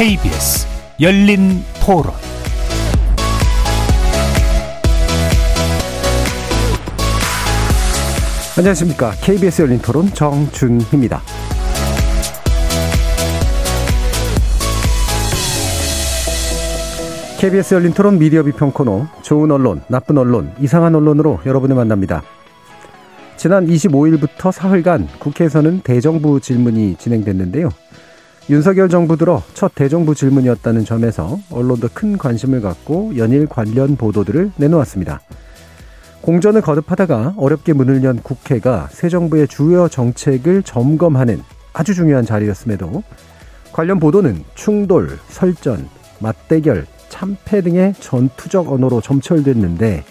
[0.00, 0.66] KBS
[0.98, 2.14] 열린 토론
[8.56, 9.10] 안녕하십니까.
[9.20, 11.20] KBS 열린 토론 정준희입니다.
[17.38, 22.22] KBS 열린 토론 미디어 비평 코너 좋은 언론, 나쁜 언론, 이상한 언론으로 여러분을 만납니다.
[23.36, 27.68] 지난 25일부터 사흘간 국회에서는 대정부 질문이 진행됐는데요.
[28.50, 35.20] 윤석열 정부 들어 첫 대정부 질문이었다는 점에서 언론도 큰 관심을 갖고 연일 관련 보도들을 내놓았습니다.
[36.20, 41.40] 공전을 거듭하다가 어렵게 문을 연 국회가 새 정부의 주요 정책을 점검하는
[41.72, 43.04] 아주 중요한 자리였음에도
[43.70, 50.02] 관련 보도는 충돌, 설전, 맞대결, 참패 등의 전투적 언어로 점철됐는데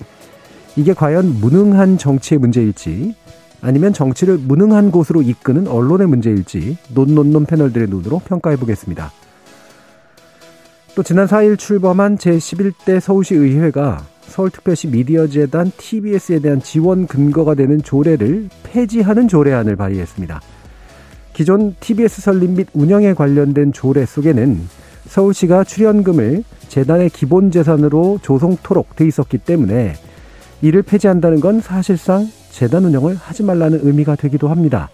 [0.77, 3.15] 이게 과연 무능한 정치의 문제일지
[3.61, 9.11] 아니면 정치를 무능한 곳으로 이끄는 언론의 문제일지 논논논 패널들의 눈으로 평가해 보겠습니다.
[10.95, 18.49] 또 지난 4일 출범한 제11대 서울시 의회가 서울특별시 미디어재단 TBS에 대한 지원 근거가 되는 조례를
[18.63, 20.41] 폐지하는 조례안을 발의했습니다.
[21.33, 24.59] 기존 TBS 설립 및 운영에 관련된 조례 속에는
[25.07, 29.93] 서울시가 출연금을 재단의 기본 재산으로 조성토록 돼 있었기 때문에
[30.61, 32.27] 이를 폐지한다는 건 사실상
[32.59, 34.89] 재단 운영을 하지 말라는 의미가 되기도 합니다.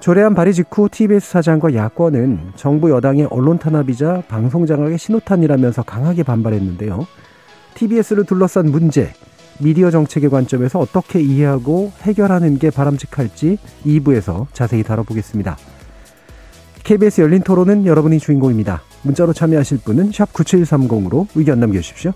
[0.00, 7.06] 조례안 발의 직후 TBS 사장과 야권은 정부 여당의 언론 탄압이자 방송 장악의 신호탄이라면서 강하게 반발했는데요.
[7.74, 9.12] TBS를 둘러싼 문제,
[9.58, 15.58] 미디어 정책의 관점에서 어떻게 이해하고 해결하는 게 바람직할지 2부에서 자세히 다뤄보겠습니다.
[16.82, 18.80] KBS 열린 토론은 여러분이 주인공입니다.
[19.02, 22.12] 문자로 참여하실 분은 9730으로 의견 남겨주십시오.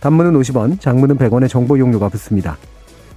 [0.00, 2.58] 단문은 50원, 장문은 100원의 정보 용료가 붙습니다.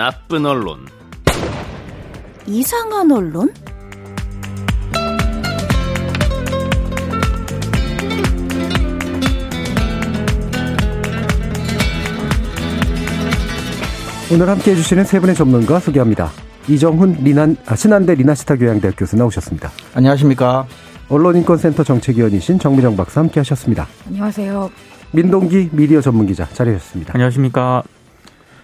[0.00, 0.78] 나쁜 언론,
[2.46, 3.52] 이상한 언론?
[14.32, 16.30] 오늘 함께 해주시는 세 분의 전문가 소개합니다.
[16.66, 19.70] 이정훈 리난, 아, 신한대 리나시타 교양대학 교수 나오셨습니다.
[19.92, 20.66] 안녕하십니까.
[21.10, 23.86] 언론인권센터 정책위원이신 정미정 박사 함께 하셨습니다.
[24.06, 24.70] 안녕하세요.
[25.12, 27.12] 민동기 미디어 전문기자 자리하셨습니다.
[27.12, 27.82] 안녕하십니까.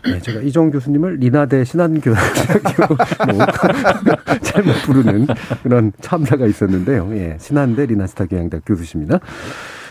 [0.06, 2.94] 네, 제가 이정 교수님을 리나대 신한교양대학교
[3.32, 3.46] 뭐,
[4.42, 5.26] 잘못 부르는
[5.62, 7.10] 그런 참사가 있었는데요.
[7.12, 9.20] 예, 신한대 리나스타 교양대학 교수십니다.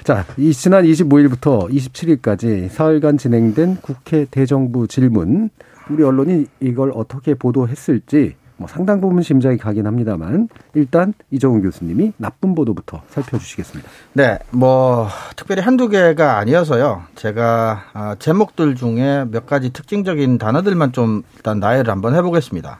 [0.03, 5.49] 자, 이 지난 25일부터 27일까지 사흘간 진행된 국회 대정부 질문
[5.89, 12.55] 우리 언론이 이걸 어떻게 보도했을지 뭐 상당 부분 심장이 가긴 합니다만 일단 이정훈 교수님이 나쁜
[12.55, 13.89] 보도부터 살펴주시겠습니다.
[14.13, 17.03] 네, 뭐 특별히 한두 개가 아니어서요.
[17.15, 22.79] 제가 아, 제목들 중에 몇 가지 특징적인 단어들만 좀 일단 나열을 한번 해보겠습니다.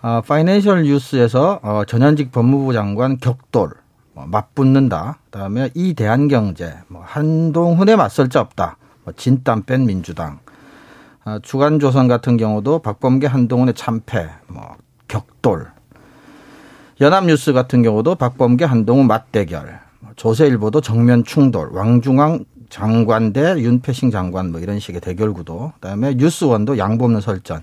[0.00, 3.70] 아, 파이낸셜 뉴스에서 어, 전현직 법무부 장관 격돌
[4.14, 5.18] 뭐, 맞붙는다.
[5.26, 8.76] 그다음에 이 대한경제 뭐 한동훈에 맞설 자 없다.
[9.04, 10.38] 뭐 진땀 뺀 민주당.
[11.24, 14.76] 아, 주간조선 같은 경우도 박범계 한동훈의 참패, 뭐
[15.14, 15.66] 격돌.
[17.00, 19.78] 연합뉴스 같은 경우도 박범계 한동훈 맞대결.
[20.16, 21.68] 조세일보도 정면 충돌.
[21.72, 25.72] 왕중왕 장관 대 윤패싱 장관 뭐 이런 식의 대결 구도.
[25.76, 27.62] 그다음에 뉴스원도 양보 없는 설전.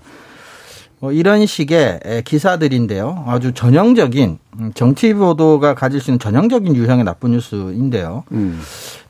[1.00, 3.24] 뭐 이런 식의 기사들인데요.
[3.26, 4.38] 아주 전형적인
[4.74, 8.24] 정치 보도가 가질 수 있는 전형적인 유형의 나쁜 뉴스인데요.
[8.32, 8.60] 음.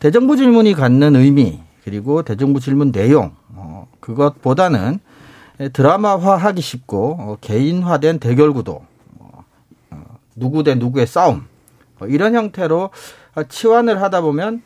[0.00, 5.00] 대정부 질문이 갖는 의미 그리고 대정부 질문 내용 어, 그것보다는
[5.70, 8.82] 드라마화하기 쉽고 어, 개인화된 대결 구도,
[9.18, 9.44] 어,
[10.36, 11.46] 누구 대 누구의 싸움
[11.98, 12.90] 뭐 이런 형태로
[13.48, 14.62] 치환을 하다 보면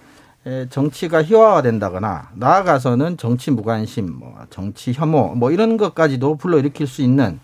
[0.71, 7.41] 정치가 희화화 된다거나 나아가서는 정치 무관심, 뭐 정치 혐오 뭐 이런 것까지도 불러일으킬 수 있는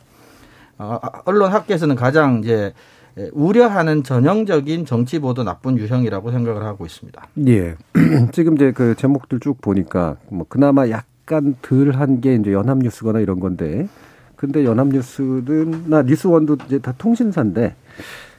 [0.78, 2.72] 어, 언론 학계에서는 가장 이제
[3.18, 7.28] 예, 우려하는 전형적인 정치 보도 나쁜 유형이라고 생각을 하고 있습니다.
[7.46, 7.76] 예.
[8.32, 13.20] 지금 이제 그 제목들 쭉 보니까 뭐 그나마 약 간 덜 한 게 이제 연합뉴스거나
[13.20, 13.88] 이런 건데
[14.36, 17.74] 근데 연합뉴스든나 뉴스원도 이제 다 통신사인데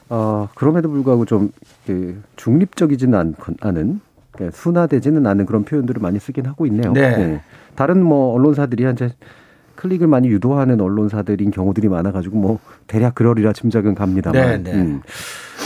[0.09, 1.51] 어 그럼에도 불구하고 좀
[1.85, 3.99] 그 중립적이지는 않, 않은
[4.31, 6.93] 그러니까 순화되지는 않은 그런 표현들을 많이 쓰긴 하고 있네요.
[6.93, 7.17] 네.
[7.17, 7.41] 네.
[7.75, 9.09] 다른 뭐 언론사들이 현재
[9.75, 14.77] 클릭을 많이 유도하는 언론사들인 경우들이 많아가지고 뭐 대략 그러리라 짐작은 갑니다만 네, 네.
[14.79, 15.01] 음.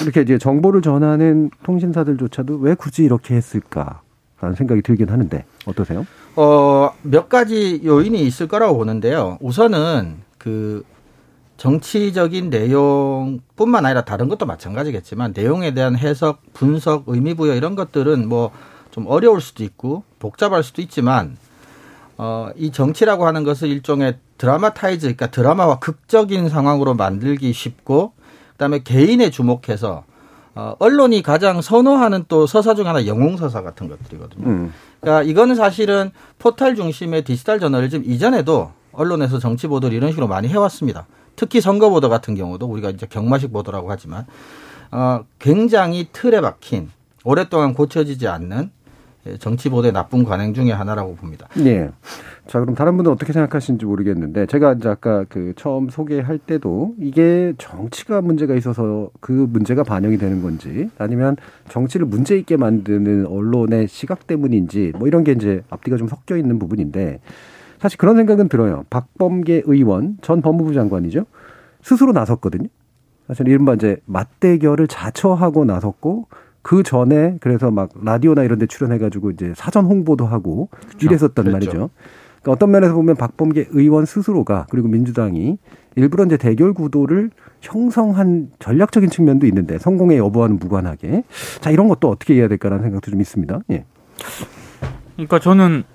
[0.02, 4.02] 이렇게 이제 정보를 전하는 통신사들조차도 왜 굳이 이렇게 했을까
[4.40, 6.06] 라는 생각이 들긴 하는데 어떠세요?
[6.36, 9.38] 어, 몇 가지 요인이 있을 거라고 보는데요.
[9.42, 10.84] 우선은 그
[11.58, 18.52] 정치적인 내용뿐만 아니라 다른 것도 마찬가지겠지만 내용에 대한 해석, 분석, 의미 부여 이런 것들은 뭐
[18.98, 21.38] 좀 어려울 수도 있고 복잡할 수도 있지만
[22.18, 28.14] 어, 이 정치라고 하는 것을 일종의 드라마타이즈, 그러니까 드라마와 극적인 상황으로 만들기 쉽고
[28.54, 30.04] 그다음에 개인에 주목해서
[30.58, 34.48] 어, 언론이 가장 선호하는 또 서사 중 하나 영웅 서사 같은 것들이거든요.
[34.48, 34.74] 음.
[35.00, 41.06] 그러니까 이거는 사실은 포털 중심의 디지털 저널리즘 이전에도 언론에서 정치 보도를 이런 식으로 많이 해왔습니다.
[41.36, 44.26] 특히 선거 보도 같은 경우도 우리가 이제 경마식 보도라고 하지만
[44.92, 46.90] 어, 굉장히 틀에 박힌
[47.24, 48.77] 오랫동안 고쳐지지 않는 예,
[49.40, 51.48] 정치 보도의 나쁜 관행 중의 하나라고 봅니다.
[51.60, 51.90] 예.
[52.48, 57.54] 자, 그럼 다른 분은 어떻게 생각하시는지 모르겠는데, 제가 이제 아까 그 처음 소개할 때도 이게
[57.58, 61.36] 정치가 문제가 있어서 그 문제가 반영이 되는 건지, 아니면
[61.70, 66.58] 정치를 문제 있게 만드는 언론의 시각 때문인지, 뭐 이런 게 이제 앞뒤가 좀 섞여 있는
[66.58, 67.20] 부분인데,
[67.80, 68.86] 사실 그런 생각은 들어요.
[68.90, 71.26] 박범계 의원, 전 법무부 장관이죠.
[71.82, 72.68] 스스로 나섰거든요.
[73.28, 76.28] 사실 이른바 이제 맞대결을 자처하고 나섰고,
[76.68, 80.68] 그 전에 그래서 막 라디오나 이런 데 출연해가지고 이제 사전 홍보도 하고
[81.02, 81.52] 이랬었단 그랬죠.
[81.52, 81.72] 말이죠.
[82.42, 85.60] 그러니까 어떤 면에서 보면 박범계 의원 스스로가 그리고 민주당이
[85.96, 87.32] 일부러 이제 대결 구도를
[87.62, 91.24] 형성한 전략적인 측면도 있는데 성공의 여부와는 무관하게
[91.62, 93.62] 자 이런 것도 어떻게 해야 될까라는 생각도 좀 있습니다.
[93.72, 93.86] 예.
[95.16, 95.86] 그러니까 저는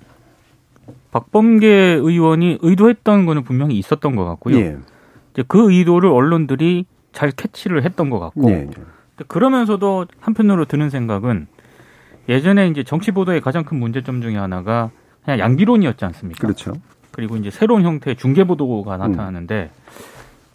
[1.11, 1.67] 박범계
[2.01, 4.57] 의원이 의도했던 거는 분명히 있었던 것 같고요.
[4.57, 4.77] 예.
[5.33, 8.67] 이제 그 의도를 언론들이 잘 캐치를 했던 것 같고 예.
[9.27, 11.47] 그러면서도 한편으로 드는 생각은
[12.29, 14.91] 예전에 이제 정치 보도의 가장 큰 문제점 중에 하나가
[15.23, 16.39] 그냥 양비론이었지 않습니까?
[16.41, 16.73] 그렇죠.
[17.11, 19.69] 그리고 이제 새로운 형태의 중계 보도가 나타나는데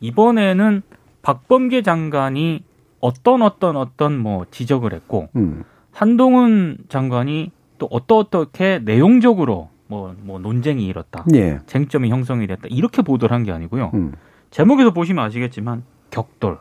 [0.00, 0.82] 이번에는
[1.22, 2.64] 박범계 장관이
[3.00, 5.64] 어떤 어떤 어떤 뭐 지적을 했고 음.
[5.92, 11.24] 한동훈 장관이 또 어떠 어떻게 내용적으로 뭐 뭐 논쟁이 일었다.
[11.34, 11.60] 예.
[11.66, 12.62] 쟁점이 형성이 됐다.
[12.68, 13.90] 이렇게 보도를 한 게 아니고요.
[13.94, 14.12] 음.
[14.50, 16.58] 제목에서 보시면 아시겠지만 격돌,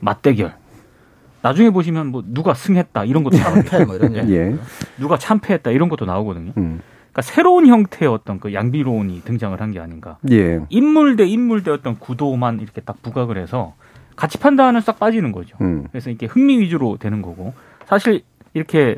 [0.00, 0.54] 맞대결.
[1.44, 4.34] 나중에 보시면 뭐 누가 승했다 이런 것도 나오고 패, 뭐 이런 얘기.
[4.34, 4.56] 예.
[4.98, 6.52] 누가 참패했다 이런 것도 나오거든요.
[6.56, 6.80] 음.
[7.12, 10.16] 그러니까 새로운 형태의 어떤 그 양비론이 등장을 한 게 아닌가.
[10.30, 10.60] 예.
[10.70, 13.74] 인물 대 인물 대 어떤 구도만 이렇게 딱 부각을 해서
[14.16, 15.54] 가치 판단은 싹 빠지는 거죠.
[15.60, 15.84] 음.
[15.92, 17.52] 그래서 이게 흥미 위주로 되는 거고
[17.84, 18.22] 사실
[18.54, 18.96] 이렇게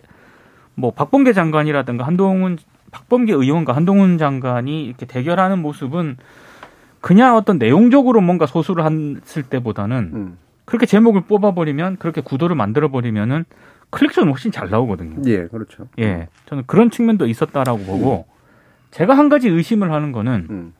[0.76, 2.58] 뭐 박범계 장관이라든가 한동훈
[2.92, 6.16] 박범계 의원과 한동훈 장관이 이렇게 대결하는 모습은
[7.00, 10.38] 그냥 어떤 내용적으로 뭔가 소수를 했을 때보다는 음.
[10.66, 13.44] 그렇게 제목을 뽑아버리면 그렇게 구도를 만들어버리면은
[13.90, 15.22] 클릭수는 훨씬 잘 나오거든요.
[15.26, 15.46] 예.
[15.46, 15.88] 그렇죠.
[15.98, 18.26] 예, 저는 그런 측면도 있었다라고 보고
[18.90, 20.74] 제가 한 가지 의심을 하는 거는 음.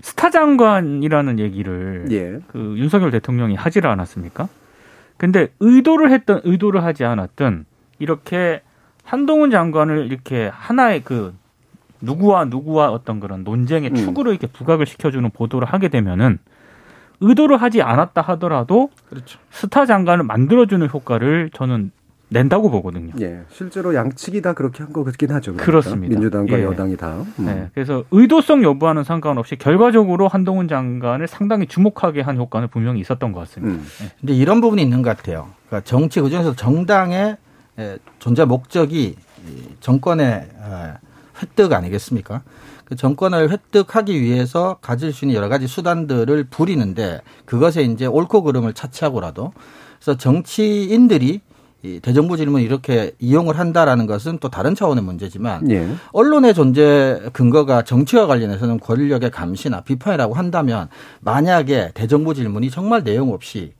[0.00, 2.38] 스타 장관이라는 얘기를 예.
[2.46, 4.48] 그 윤석열 대통령이 하지를 않았습니까?
[5.16, 7.66] 근데 의도를 했던 의도를 하지 않았던
[7.98, 8.62] 이렇게
[9.02, 11.34] 한동훈 장관을 이렇게 하나의 그
[12.00, 13.96] 누구와 누구와 어떤 그런 논쟁의 음.
[13.96, 16.38] 축으로 이렇게 부각을 시켜주는 보도를 하게 되면은
[17.20, 19.38] 의도를 하지 않았다 하더라도 그렇죠.
[19.50, 21.90] 스타 장관을 만들어주는 효과를 저는
[22.30, 23.12] 낸다고 보거든요.
[23.20, 23.40] 예.
[23.48, 25.52] 실제로 양측이 다 그렇게 한거 같긴 하죠.
[25.52, 25.64] 그러니까.
[25.64, 26.12] 그렇습니다.
[26.14, 26.64] 민주당과 예.
[26.64, 27.24] 여당이 다.
[27.38, 27.46] 음.
[27.46, 33.40] 네, 그래서 의도성 여부와는 상관없이 결과적으로 한동훈 장관을 상당히 주목하게 한 효과는 분명히 있었던 것
[33.40, 33.76] 같습니다.
[33.82, 34.10] 음.
[34.20, 35.48] 근데 이런 부분이 있는 것 같아요.
[35.68, 37.38] 그러니까 정치 그중에서 정당의
[37.78, 40.92] 에, 존재 목적이 이 정권의 에,
[41.40, 42.42] 획득 아니겠습니까?
[42.88, 48.72] 그 정권을 획득하기 위해서 가질 수 있는 여러 가지 수단들을 부리는데 그것에 이제 옳고 그름을
[48.72, 49.52] 차치하고라도
[49.98, 51.42] 그래서 정치인들이
[51.82, 55.86] 이 대정부 질문 이렇게 이용을 한다라는 것은 또 다른 차원의 문제지만 예.
[56.12, 60.88] 언론의 존재 근거가 정치와 관련해서는 권력의 감시나 비판이라고 한다면
[61.20, 63.74] 만약에 대정부 질문이 정말 내용 없이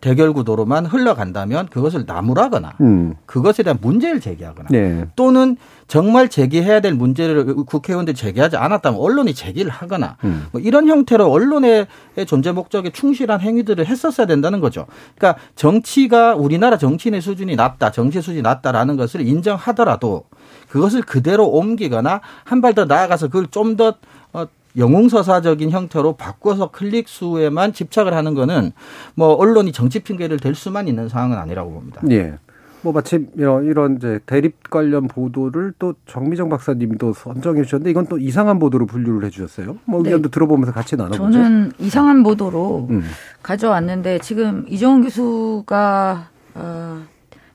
[0.00, 3.14] 대결 구도로만 흘러간다면 그것을 나무라거나 음.
[3.26, 5.06] 그것에 대한 문제를 제기하거나 네.
[5.14, 10.46] 또는 정말 제기해야 될 문제를 국회의원들이 제기하지 않았다면 언론이 제기를 하거나 음.
[10.52, 11.86] 뭐 이런 형태로 언론의
[12.26, 14.86] 존재 목적에 충실한 행위들을 했었어야 된다는 거죠.
[15.16, 20.24] 그러니까 정치가 우리나라 정치인의 수준이 낮다, 정치 수준이 낮다라는 것을 인정하더라도
[20.70, 23.94] 그것을 그대로 옮기거나 한 발 더 나아가서 그걸 좀더
[24.32, 28.72] 어, 영웅서사적인 형태로 바꿔서 클릭 수에만 집착을 하는 거는
[29.14, 32.00] 뭐 언론이 정치 핑계를 댈 수만 있는 상황은 아니라고 봅니다.
[32.10, 32.38] 예.
[32.82, 38.18] 뭐 마침 이런, 이런 이제 대립 관련 보도를 또 정미정 박사님도 선정해 주셨는데 이건 또
[38.18, 39.78] 이상한 보도로 분류를 해 주셨어요.
[39.86, 40.10] 뭐 네.
[40.10, 41.32] 의견도 들어보면서 같이 나눠보죠.
[41.32, 43.02] 저는 이상한 보도로 음.
[43.42, 47.02] 가져왔는데 지금 이종훈 교수가 어,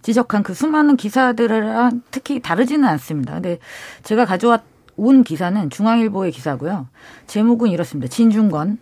[0.01, 3.35] 지적한 그 수많은 기사들이랑 특히 다르지는 않습니다.
[3.35, 3.59] 근데
[4.01, 4.57] 제가 가져
[4.99, 6.87] 온 기사는 중앙일보의 기사고요.
[7.27, 8.09] 제목은 이렇습니다.
[8.09, 8.77] 진중권,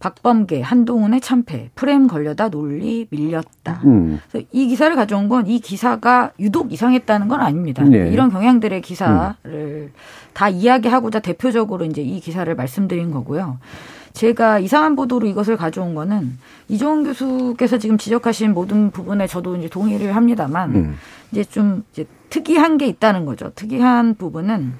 [0.00, 3.82] 박범계, 한동훈의 참패, 프레임 걸려다 논리 밀렸다.
[3.84, 4.18] 음.
[4.30, 7.84] 그래서 이 기사를 가져온 건 이 기사가 유독 이상했다는 건 아닙니다.
[7.84, 8.08] 네.
[8.10, 9.92] 이런 경향들의 기사를
[10.32, 13.58] 다 이야기하고자 대표적으로 이제 이 기사를 말씀드린 거고요.
[14.12, 16.36] 제가 이상한 보도로 이것을 가져온 거는
[16.68, 20.96] 이종훈 교수께서 지금 지적하신 모든 부분에 저도 이제 동의를 합니다만 음.
[21.30, 23.52] 이제 좀 이제 특이한 게 있다는 거죠.
[23.54, 24.72] 특이한 부분은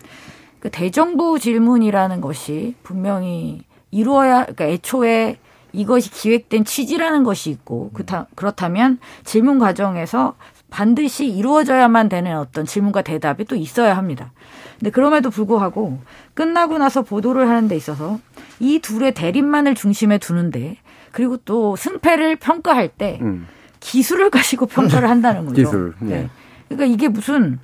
[0.61, 5.39] 그 대정부 질문이라는 것이 분명히 이루어야 그러니까 애초에
[5.73, 10.35] 이것이 기획된 취지라는 것이 있고 그렇다, 그렇다면 질문 과정에서
[10.69, 14.33] 반드시 이루어져야만 되는 어떤 질문과 대답이 또 있어야 합니다.
[14.79, 15.99] 근데 그럼에도 불구하고
[16.35, 18.19] 끝나고 나서 보도를 하는 데 있어서
[18.61, 20.77] 이 둘의 대립만을 중심에 두는데
[21.13, 23.47] 그리고 또 승패를 평가할 때 음.
[23.81, 25.63] 기술을 가지고 평가를 한다는 거죠.
[25.63, 26.29] 기술, 네.
[26.69, 27.59] 그러니까 이게 무슨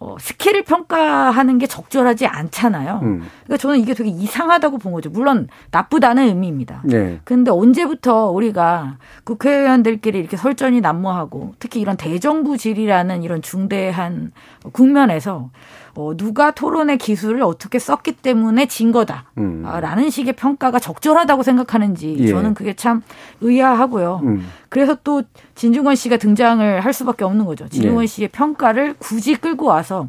[0.00, 3.00] 어, skill을 평가하는 게 적절하지 않잖아요.
[3.02, 3.22] 음.
[3.44, 5.08] 그러니까 저는 이게 되게 이상하다고 본 거죠.
[5.10, 6.82] 물론 나쁘다는 의미입니다.
[6.84, 7.20] 네.
[7.24, 14.32] 근데 언제부터 우리가 국회의원들끼리 이렇게 설전이 난무하고 특히 이런 대정부 질이라는 이런 중대한
[14.72, 15.50] 국면에서
[15.96, 19.30] 어, 누가 토론의 기술을 어떻게 썼기 때문에 진 거다.
[19.38, 19.62] 음.
[19.64, 22.26] 아, 라는 식의 평가가 적절하다고 생각하는지 예.
[22.28, 23.02] 저는 그게 참
[23.40, 24.20] 의아하고요.
[24.24, 24.46] 음.
[24.68, 25.22] 그래서 또
[25.54, 27.68] 진중권 씨가 등장을 할 수밖에 없는 거죠.
[27.68, 28.06] 진중권 네.
[28.06, 30.06] 씨의 평가를 굳이 끌고 와서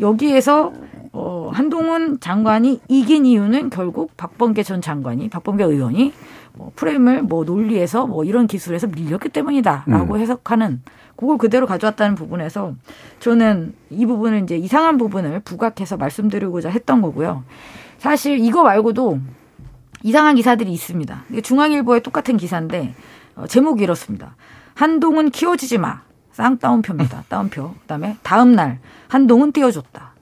[0.00, 0.72] 여기에서
[1.12, 6.12] 어, 한동훈 장관이 이긴 이유는 결국 박범계 전 장관이 박범계 의원이
[6.52, 10.20] 뭐 프레임을 뭐 논리에서 뭐 이런 기술에서 밀렸기 때문이다라고 음.
[10.20, 10.82] 해석하는
[11.16, 12.74] 그걸 그대로 가져왔다는 부분에서
[13.20, 17.44] 저는 이 부분을 이제 이상한 부분을 부각해서 말씀드리고자 했던 거고요.
[17.98, 19.20] 사실 이거 말고도
[20.02, 21.24] 이상한 기사들이 있습니다.
[21.42, 22.94] 중앙일보의 똑같은 기사인데
[23.34, 24.36] 어, 제목이 이렇습니다.
[24.74, 26.02] 한동훈 키워주지 마.
[26.32, 27.24] 쌍따옴표입니다.
[27.28, 27.72] 따옴표.
[27.82, 30.14] 그다음에 다음 날 한동훈 띄워줬다.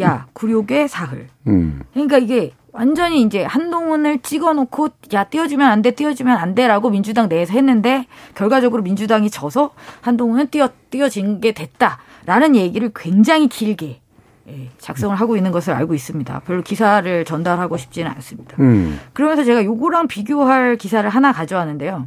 [0.00, 1.28] 야 굴욕의 사흘.
[1.46, 1.82] 음.
[1.94, 7.52] 그러니까 이게 완전히 이제 한동훈을 찍어놓고 야 띄워주면 안 돼, 띄워주면 안 돼라고 민주당 내에서
[7.52, 14.00] 했는데 결과적으로 민주당이 져서 한동훈은 띄워 띄워진 게 됐다라는 얘기를 굉장히 길게
[14.48, 16.40] 예, 작성을 하고 있는 것을 알고 있습니다.
[16.46, 18.56] 별로 기사를 전달하고 싶지는 않습니다.
[18.60, 18.98] 음.
[19.12, 22.06] 그러면서 제가 요거랑 비교할 기사를 하나 가져왔는데요.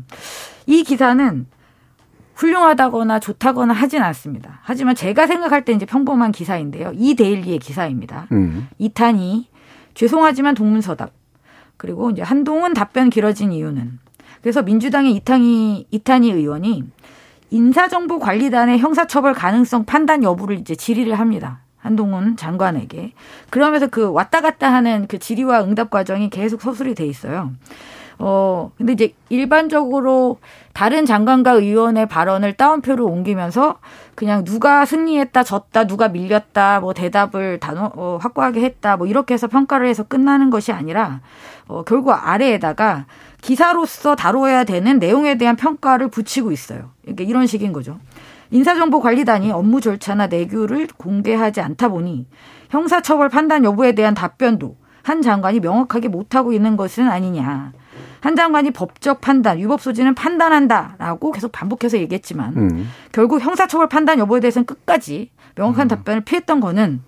[0.65, 1.45] 이 기사는
[2.33, 4.59] 훌륭하다거나 좋다거나 하진 않습니다.
[4.63, 6.93] 하지만 제가 생각할 때 이제 평범한 기사인데요.
[6.95, 8.25] 이 데일리의 기사입니다.
[8.31, 8.67] 음.
[8.79, 9.52] 이탄이
[9.93, 11.11] 죄송하지만 동문서답
[11.77, 13.99] 그리고 이제 한동훈 답변 길어진 이유는
[14.41, 16.83] 그래서 민주당의 이탄이 이탄희 의원이
[17.49, 21.61] 인사정보관리단의 형사처벌 가능성 판단 여부를 이제 질의를 합니다.
[21.77, 23.13] 한동훈 장관에게
[23.49, 27.51] 그러면서 그 왔다 갔다 하는 그 질의와 응답 과정이 계속 서술이 돼 있어요.
[28.19, 30.37] 어, 근데 이제 일반적으로
[30.73, 33.79] 다른 장관과 의원의 발언을 따옴표로 옮기면서
[34.15, 39.47] 그냥 누가 승리했다, 졌다, 누가 밀렸다, 뭐 대답을 단어, 어, 확고하게 했다, 뭐 이렇게 해서
[39.47, 41.21] 평가를 해서 끝나는 것이 아니라,
[41.67, 43.05] 어, 결국 아래에다가
[43.41, 46.91] 기사로서 다뤄야 되는 내용에 대한 평가를 붙이고 있어요.
[47.01, 47.99] 그러니까 이런 식인 거죠.
[48.51, 52.27] 인사정보관리단이 업무 절차나 내규를 공개하지 않다 보니
[52.69, 57.73] 형사처벌 판단 여부에 대한 답변도 한 장관이 명확하게 못하고 있는 것은 아니냐.
[58.23, 62.89] 한 장관이 법적 판단, 위법 소지는 판단한다라고 계속 반복해서 얘기했지만 음.
[63.11, 67.01] 결국 형사처벌 판단 여부에 대해서는 끝까지 명확한 답변을 피했던 거는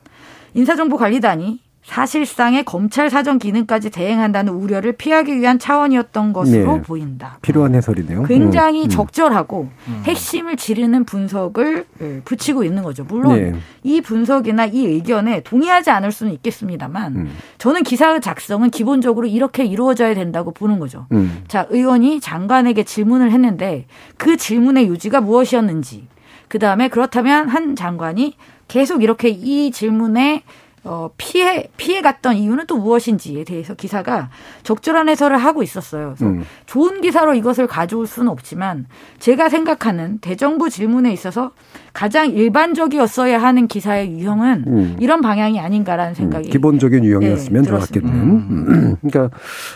[0.56, 6.82] 인사정보관리단이 사실상의 검찰 사정 기능까지 대행한다는 우려를 피하기 위한 차원이었던 것으로 네.
[6.82, 7.38] 보인다.
[7.44, 8.24] 필요한 해설이네요.
[8.24, 8.90] 굉장히 음.
[8.90, 9.70] 적절하고
[10.04, 13.04] 핵심을 지르는 분석을 예, 붙이고 있는 거죠.
[13.04, 13.54] 물론 네.
[13.84, 17.32] 이 분석이나 이 의견에 동의하지 않을 수는 있겠습니다만 음.
[17.60, 21.06] 저는 기사 작성은 기본적으로 이렇게 이루어져야 된다고 보는 거죠.
[21.12, 21.44] 음.
[21.48, 23.86] 자, 의원이 장관에게 질문을 했는데
[24.18, 26.08] 그 질문의 요지가 무엇이었는지,
[26.48, 28.36] 그 다음에 그렇다면 한 장관이
[28.68, 30.44] 계속 이렇게 이 질문에
[30.86, 34.30] 어, 피해, 피해 갔던 이유는 또 무엇인지에 대해서 기사가
[34.62, 36.14] 적절한 해설을 하고 있었어요.
[36.16, 36.44] 그래서 음.
[36.68, 38.86] 좋은 기사로 이것을 가져올 수는 없지만
[39.18, 41.52] 제가 생각하는 대정부 질문에 있어서
[41.92, 44.96] 가장 일반적이었어야 하는 기사의 유형은 음.
[45.00, 47.70] 이런 방향이 아닌가라는 생각이 기본적인 유형이었으면 네.
[48.04, 48.98] 음.
[49.02, 49.36] 그러니까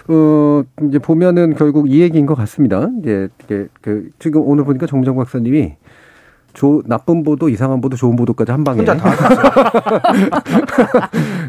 [0.09, 2.87] 어 이제 보면은 결국 이 얘기인 것 같습니다.
[2.99, 5.75] 이제 이게 그 지금 오늘 보니까 정정 박사님이
[6.53, 8.79] 조, 나쁜 보도, 이상한 보도, 좋은 보도까지 한 방에.
[8.79, 10.29] 혼자 다 하셨어요.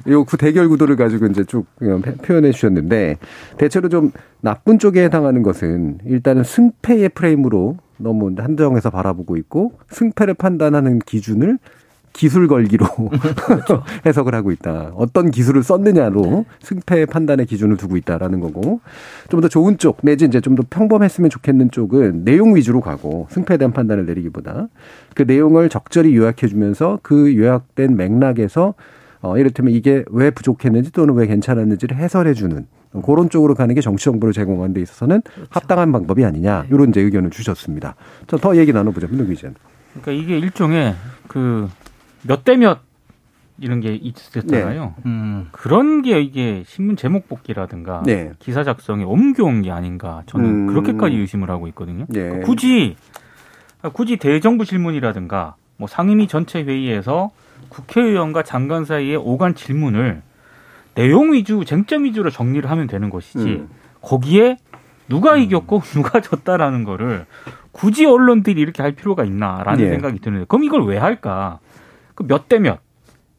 [0.09, 1.67] 요 구- 대결 구도를 가지고 이제 쭉
[2.23, 3.17] 표현해 주셨는데
[3.57, 10.99] 대체로 좀 나쁜 쪽에 해당하는 것은 일단은 승패의 프레임으로 너무 한정해서 바라보고 있고 승패를 판단하는
[11.01, 11.59] 기준을
[12.13, 12.87] 기술 걸기로
[14.07, 14.93] 해석을 하고 있다.
[14.95, 18.81] 어떤 기술을 썼느냐로 승패 판단의 기준을 두고 있다라는 거고
[19.29, 23.57] 좀 더 좋은 쪽 내지 이제 좀 더 평범했으면 좋겠는 쪽은 내용 위주로 가고 승패에
[23.57, 24.69] 대한 판단을 내리기보다
[25.15, 28.75] 그 내용을 적절히 요약해 주면서 그 요약된 맥락에서
[29.23, 32.67] 어, 이를테면 이게 왜 부족했는지 또는 왜 괜찮았는지를 해설해 주는
[33.05, 37.31] 그런 쪽으로 가는 게 정치 정보를 제공하는 데 있어서는 합당한 방법이 아니냐 이런 이제 의견을
[37.31, 37.95] 주셨습니다.
[38.27, 39.51] 자, 더 얘기 나눠보죠, 민동 기자.
[40.03, 40.95] 그러니까 이게 일종의
[41.29, 41.69] 그
[42.23, 42.81] 몇대몇
[43.61, 44.95] 이런 게 있었잖아요.
[45.05, 45.49] 음.
[45.53, 48.33] 그런 게 이게 신문 제목 뽑기라든가 네.
[48.39, 50.67] 기사 작성에 옮겨온 게 아닌가 저는 음.
[50.69, 52.07] 그렇게까지 의심을 하고 있거든요.
[52.15, 52.21] 예.
[52.21, 52.97] 그러니까 굳이
[53.93, 57.31] 굳이 대정부 질문이라든가 뭐 상임위 전체 회의에서
[57.69, 60.23] 국회의원과 장관 사이의 오간 질문을
[60.95, 63.69] 내용 위주, 쟁점 위주로 정리를 하면 되는 것이지 음.
[64.01, 64.59] 거기에
[65.09, 67.27] 누가 이겼고 누가 졌다라는 거를
[67.73, 69.91] 굳이 언론들이 이렇게 할 필요가 있나라는 예.
[69.91, 71.59] 생각이 드는데 그럼 이걸 왜 할까?
[72.21, 72.81] 그 몇 대 몇.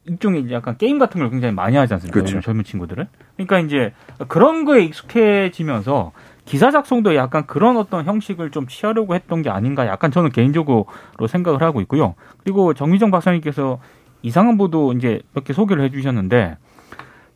[0.04, 2.12] 일종의 약간 게임 같은 걸 굉장히 많이 하지 않습니까?
[2.18, 2.40] 그렇죠.
[2.40, 3.06] 젊은 친구들은.
[3.36, 3.92] 그러니까 이제
[4.26, 6.10] 그런 거에 익숙해지면서
[6.44, 10.86] 기사 작성도 약간 그런 어떤 형식을 좀 취하려고 했던 게 아닌가 약간 저는 개인적으로
[11.28, 12.14] 생각을 하고 있고요.
[12.42, 13.78] 그리고 정미정 박사님께서
[14.22, 16.56] 이상한 보도 이제 몇 개 소개를 해 주셨는데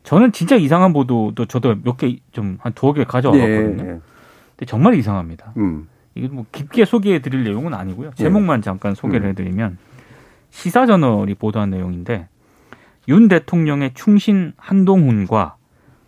[0.03, 3.83] 저는 진짜 이상한 보도도 저도 몇 개 좀 한 두어 개 가져와봤거든요.
[3.83, 3.99] 예.
[4.57, 5.53] 근데 정말 이상합니다.
[5.55, 5.87] 음.
[6.15, 8.11] 이게 뭐 깊게 소개해 드릴 내용은 아니고요.
[8.15, 9.29] 제목만 잠깐 소개를 음.
[9.29, 9.77] 해드리면
[10.57, 12.27] 시사저널이 보도한 내용인데
[13.07, 15.55] 윤 대통령의 충신 한동훈과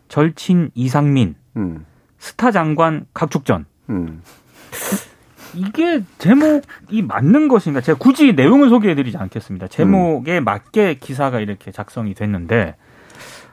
[0.08, 1.86] 절친 이상민, 음.
[2.18, 3.66] 스타 장관 각축전.
[3.92, 4.24] 음.
[5.54, 7.82] 이게 제목이 맞는 것인가?
[7.82, 9.68] 제가 굳이 내용을 소개해드리지 않겠습니다.
[9.68, 12.76] 제목에 맞게 기사가 이렇게 작성이 됐는데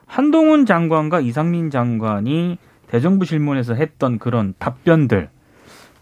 [0.06, 2.56] 한동훈 장관과 이상민 장관이
[2.88, 5.28] 대정부 질문에서 했던 그런 답변들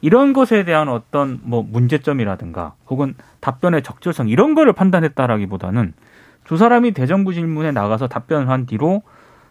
[0.04, 5.94] 이런 것에 대한 어떤 뭐 문제점이라든가 혹은 답변의 적절성 이런 거를 판단했다라기보다는
[6.44, 9.02] 두 사람이 대정부 질문에 나가서 답변을 한 뒤로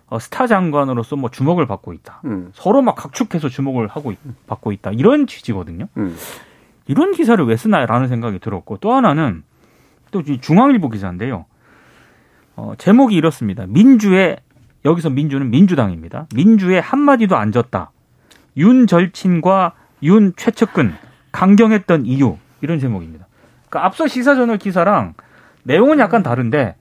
[0.06, 2.22] 어, 스타 장관으로서 뭐 주목을 받고 있다.
[2.26, 2.52] 음.
[2.54, 4.92] 서로 막 각축해서 주목을 하고 있- 받고 있다.
[4.92, 5.88] 이런 취지거든요.
[5.98, 6.16] 음.
[6.86, 9.42] 이런 기사를 왜 쓰나라는 생각이 들었고 또 하나는
[10.12, 11.46] 또이 중앙일보 기사인데요.
[12.56, 13.66] 어, 제목이 이렇습니다.
[13.68, 14.38] 민주의
[14.86, 16.28] 여기서 민주는 민주당입니다.
[16.36, 17.90] 민주의 한마디도 안 졌다.
[18.58, 20.94] 윤 절친과 윤 최측근
[21.32, 23.28] 강경했던 이유 이런 제목입니다.
[23.70, 25.14] 그러니까 앞서 시사저널 기사랑
[25.64, 26.76] 내용은 약간 다른데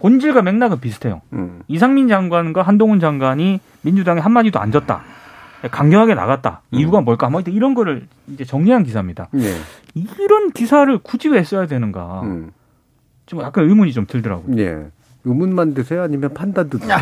[0.00, 1.22] 본질과 맥락은 비슷해요.
[1.32, 1.62] 음.
[1.68, 5.02] 이상민 장관과 한동훈 장관이 민주당에 한마디도 안 졌다.
[5.70, 6.60] 강경하게 나갔다.
[6.72, 7.30] 이유가 뭘까?
[7.30, 9.28] 뭐 이런 거를 이제 정리한 기사입니다.
[9.36, 9.54] 예.
[9.94, 12.20] 이런 기사를 굳이 왜 써야 되는가?
[12.24, 12.52] 음.
[13.24, 14.58] 좀 약간 의문이 좀 들더라고요.
[14.58, 14.90] 예.
[15.24, 16.02] 의문만 드세요?
[16.02, 16.96] 아니면 판단도 드세요?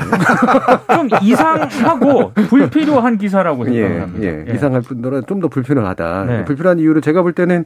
[0.95, 4.25] 좀 이상하고 불필요한 기사라고 예, 생각을 합니다.
[4.27, 4.45] 예.
[4.49, 4.55] 예.
[4.55, 6.25] 이상할 뿐더러 좀 더 불편하다.
[6.27, 6.45] 네.
[6.45, 7.65] 불편한 이유를 제가 볼 때는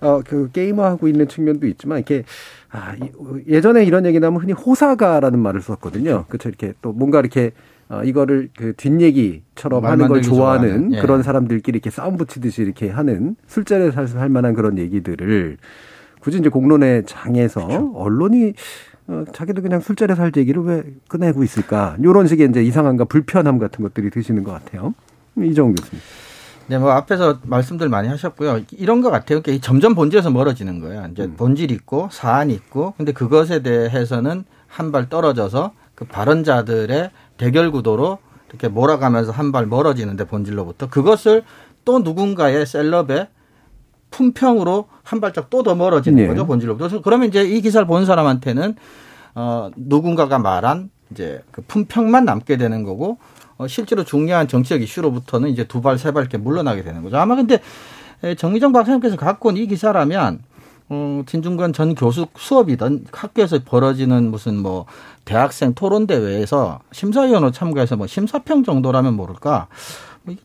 [0.00, 2.24] 어, 그 게이머하고 있는 측면도 있지만 이렇게
[2.72, 3.10] 아, 이-
[3.48, 6.24] 예전에 이런 얘기 나면 흔히 호사가라는 말을 썼거든요.
[6.28, 6.48] 그렇죠.
[6.48, 7.52] 이렇게 또 뭔가 이렇게
[7.88, 11.00] 어, 이거를 그 뒷얘기처럼 말 하는 걸 좋아하는, 예.
[11.00, 15.58] 그런 사람들끼리 이렇게 싸움 붙이듯이 이렇게 하는 술자리에서 할 만한 그런 얘기들을
[16.20, 17.92] 굳이 이제 공론의 장에서 그렇죠.
[17.94, 18.54] 언론이
[19.06, 21.96] 어, 자기도 그냥 술자리에서 할 얘기를 왜 꺼내고 있을까?
[22.00, 24.94] 이런 식의 이제 이상함과 불편함 같은 것들이 드시는 것 같아요.
[25.36, 26.00] 이정훈 교수님.
[26.68, 28.60] 네, 뭐 앞에서 말씀들 많이 하셨고요.
[28.72, 29.42] 이런 것 같아요.
[29.42, 31.06] 그러니까 점점 본질에서 멀어지는 거예요.
[31.12, 31.34] 이제 음.
[31.36, 38.68] 본질 있고 사안 있고, 근데 그것에 대해서는 한 발 떨어져서 그 발언자들의 대결 구도로 이렇게
[38.68, 41.42] 몰아가면서 한 발 멀어지는데 본질로부터 그것을
[41.84, 43.28] 또 누군가의 셀럽의
[44.14, 46.28] 품평으로 한 발짝 또 더 멀어지는 네.
[46.28, 46.88] 거죠 본질로부터.
[46.88, 48.76] 그래서 그러면 이제 이 기사를 본 사람한테는
[49.34, 53.18] 어 누군가가 말한 이제 그 품평만 남게 되는 거고
[53.56, 57.16] 어, 실제로 중요한 정치적 이슈로부터는 이제 두 발 세 발 이렇게 물러나게 되는 거죠.
[57.18, 57.60] 아마 근데
[58.22, 60.40] 에, 정의정 박사님께서 갖고 온 이 기사라면
[60.90, 64.86] 어, 진중권 전 교수 수업이던 학교에서 벌어지는 무슨 뭐
[65.24, 69.68] 대학생 토론 대회에서 심사위원으로 참가해서 뭐 심사평 정도라면 모를까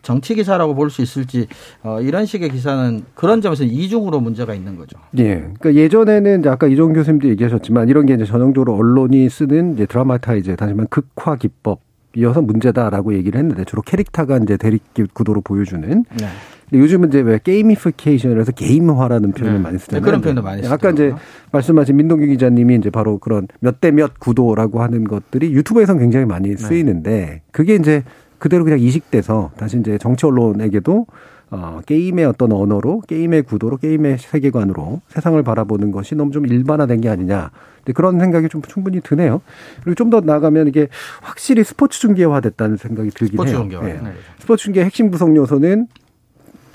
[0.02, 1.48] 정치 기사라고 볼 수 있을지
[1.84, 4.98] 어, 이런 식의 기사는 그런 점에서 이중으로 문제가 있는 거죠.
[5.18, 5.36] 예.
[5.60, 10.74] 그러니까 예전에는 아까 이종 교수님도 얘기하셨지만 이런 게 이제 전형적으로 언론이 쓰는 이제 드라마타이즈, 다시
[10.74, 11.82] 말하면 극화 기법.
[12.16, 14.82] 이어서 문제다라고 얘기를 했는데 주로 캐릭터가 이제 대립
[15.14, 15.88] 구도로 보여주는.
[15.88, 16.26] 네.
[16.68, 19.64] 근데 요즘은 이제 왜 게이미피케이션이라서 게임화라는 표현을 네.
[19.64, 20.02] 많이 쓰잖아요.
[20.02, 21.14] 네, 그런 표현도 많이 아까 이제.
[21.52, 26.58] 말씀하신 민동기 기자님이 이제 바로 그런 몇 대 몇 구도라고 하는 것들이 유튜브에선 굉장히 많이
[26.58, 28.04] 쓰이는데 그게 이제
[28.40, 31.06] 그대로 그냥 이식돼서 다시 이제 정치 언론에게도
[31.52, 37.10] 어, 게임의 어떤 언어로, 게임의 구도로, 게임의 세계관으로 세상을 바라보는 것이 너무 좀 일반화된 게
[37.10, 37.52] 아니냐.
[37.96, 39.42] 그런 생각이 좀 충분히 드네요.
[39.84, 40.90] 그리고 좀 더 나가면 이게
[41.22, 43.60] 확실히 스포츠 중계화 됐다는 생각이 들긴 스포츠 해요.
[43.62, 43.90] 중계화.
[43.90, 43.94] 예.
[43.94, 44.12] 네.
[44.40, 45.88] 스포츠 중계 핵심 구성 요소는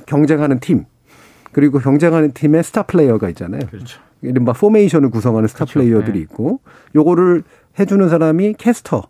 [0.06, 0.84] 경쟁하는 팀,
[1.52, 3.60] 그리고 경쟁하는 팀의 스타 플레이어가 있잖아요.
[3.70, 4.00] 그렇죠.
[4.22, 5.74] 이른바 포메이션을 구성하는 스타 그렇죠.
[5.80, 6.18] 플레이어들이 네.
[6.20, 6.60] 있고
[6.96, 7.44] 요거를
[7.78, 9.02] 해주는 사람이 캐스터,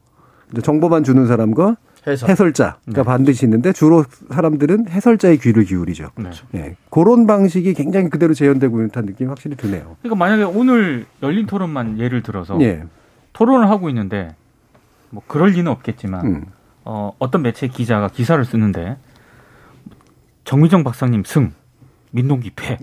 [0.63, 3.03] 정보만 주는 사람과 해서 해설자가 네.
[3.03, 6.11] 반드시 있는데 주로 사람들은 해설자에 귀를 기울이죠.
[6.15, 6.47] 그렇죠.
[6.55, 6.77] 예.
[6.91, 9.97] 그런 방식이 굉장히 그대로 재현되고 있는 듯한 느낌이 확실히 드네요.
[10.03, 12.85] 그러니까 만약에 오늘 열린 토론만 예를 들어서 예.
[13.33, 14.35] 토론을 하고 있는데
[15.11, 16.45] 뭐 그럴 리는 없겠지만 음.
[16.85, 18.97] 어, 어떤 매체 기자가 기사를 쓰는데
[20.45, 21.53] 정미정 박사님 승
[22.15, 22.79] 민동기 패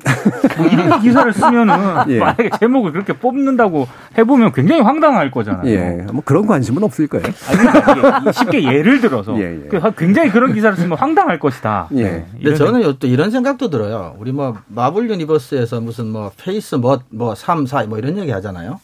[0.58, 1.74] 뭐 이런 기사를 쓰면은
[2.10, 2.20] 예.
[2.20, 5.66] 만약에 제목을 그렇게 뽑는다고 해보면 굉장히 황당할 거잖아요.
[5.68, 6.06] 예.
[6.12, 7.26] 뭐 그런 관심은 없을 거예요.
[7.50, 7.58] 아니,
[7.96, 9.68] 그러니까 쉽게 예를 들어서 예, 예.
[9.70, 11.88] 그 굉장히 그런 기사를 쓰면 황당할 것이다.
[11.96, 12.04] 예.
[12.04, 14.16] 네, 근데 저는 요- 또 이런 생각도 들어요.
[14.20, 18.80] 우리 뭐 마블 universe에서 무슨 뭐 phase 뭐뭐 3, 4 뭐 이런 얘기 하잖아요.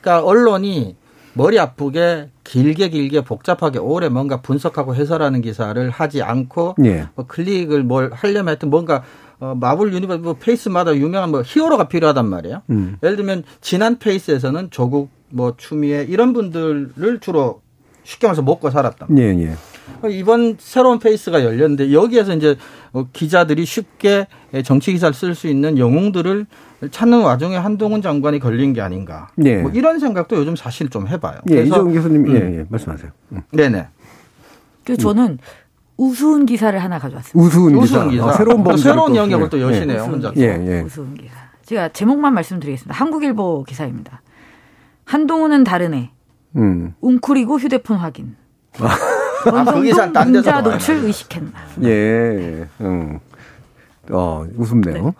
[0.00, 0.96] 그러니까 언론이
[1.34, 7.08] 머리 아프게 길게 길게 복잡하게 오래 뭔가 분석하고 해설하는 기사를 하지 않고 예.
[7.14, 9.02] 뭐 클릭을 뭘 하려면 하여튼 뭔가
[9.42, 12.62] 어, 마블 유니버스 뭐 phase마다 유명한 뭐 히어로가 필요하단 말이에요.
[12.70, 12.96] 음.
[13.02, 17.60] 예를 들면 지난 phase에서는 조국 뭐 추미애 이런 분들을 주로
[18.04, 19.08] 쉽게 말해서 먹고 살았다.
[19.18, 19.56] 예, 예.
[20.08, 22.54] 이번 새로운 phase가 열렸는데 여기에서 이제
[22.92, 24.28] 어, 기자들이 쉽게
[24.64, 26.46] 정치 기사를 쓸 수 있는 영웅들을
[26.92, 29.30] 찾는 와중에 한동훈 장관이 걸린 게 아닌가.
[29.44, 29.56] 예.
[29.56, 31.40] 뭐 이런 생각도 요즘 사실 좀 해봐요.
[31.50, 32.36] 예, 이정 교수님, 음.
[32.36, 33.10] 예, 예, 말씀하세요.
[33.32, 33.42] 음.
[33.50, 33.88] 네네.
[34.84, 35.38] 그리고 저는
[36.02, 37.46] 우스운 기사를 하나 가져왔습니다.
[37.46, 38.26] 우스운 기사, 우스운 기사.
[38.26, 40.02] 어, 새로운 또 범죄를 새로운 또, 영역을 예, 또 여시네요.
[40.02, 40.32] 혼자.
[40.32, 40.40] 또.
[40.40, 40.80] 예, 예.
[40.80, 41.34] 우스운 기사.
[41.64, 42.94] 제가 제목만 말씀드리겠습니다.
[42.94, 44.20] 한국일보 기사입니다.
[45.04, 46.10] 한동훈은 다르네.
[46.56, 48.36] 음, 웅크리고 휴대폰 확인.
[48.78, 50.72] 아, 그 기사는 딴 데서 문자 나와요.
[50.72, 51.52] 노출 의식했나.
[51.84, 53.18] 예, 음.
[54.10, 55.14] 어, 우습네요.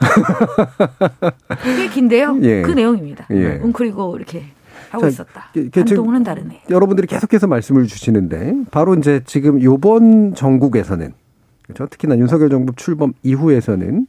[1.63, 2.39] 꽤 긴데요.
[2.43, 2.63] 예.
[2.63, 3.27] 그 내용입니다.
[3.31, 3.61] 예.
[3.63, 4.45] 웅크리고 이렇게
[4.93, 5.45] 하고 자, 있었다.
[5.55, 6.63] 그- 그 한동훈은 다르네.
[6.71, 11.13] 여러분들이 계속해서 말씀을 주시는데 바로 이제 지금 요번 정국에서는
[11.63, 11.87] 그렇죠?
[11.87, 14.07] 특히나 윤석열 정부 출범 이후에서는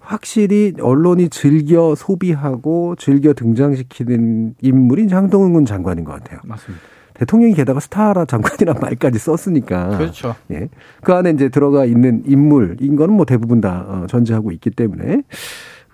[0.00, 6.40] 확실히 언론이 즐겨 소비하고 즐겨 등장시키는 인물이 한동훈 장관인 것 같아요.
[6.44, 6.82] 맞습니다.
[7.14, 10.34] 대통령이 게다가 스타라 장관이란 말까지 썼으니까 그렇죠.
[10.50, 10.68] 예.
[11.02, 15.22] 그 안에 이제 들어가 있는 인물인 거는 뭐 대부분 다 어, 전제하고 있기 때문에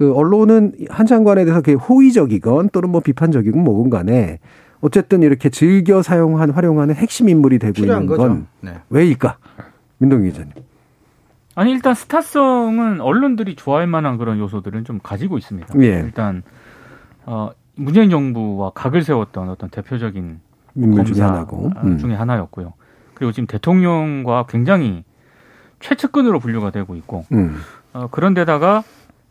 [0.00, 4.38] 그 언론은 한 장관에 대해서 그게 호의적이건 또는 뭐 비판적이건 뭐건 간에
[4.80, 8.22] 어쨌든 이렇게 즐겨 사용한 활용하는 핵심 인물이 되고 있는 거죠.
[8.22, 8.76] 건 네.
[8.88, 9.36] 왜일까?
[9.98, 10.52] 민동기 기자님.
[11.54, 15.74] 아니 일단 스타성은 언론들이 좋아할 만한 그런 요소들은 좀 가지고 있습니다.
[15.82, 16.00] 예.
[16.00, 16.44] 일단
[17.26, 20.40] 어, 문재인 정부와 각을 세웠던 어떤 대표적인
[20.76, 21.72] 인물 중에 검사 하나고.
[21.76, 21.98] 아, 음.
[21.98, 22.72] 중에 하나였고요.
[23.12, 25.04] 그리고 지금 대통령과 굉장히
[25.80, 27.58] 최측근으로 분류가 되고 있고 음.
[27.92, 28.82] 어, 그런데다가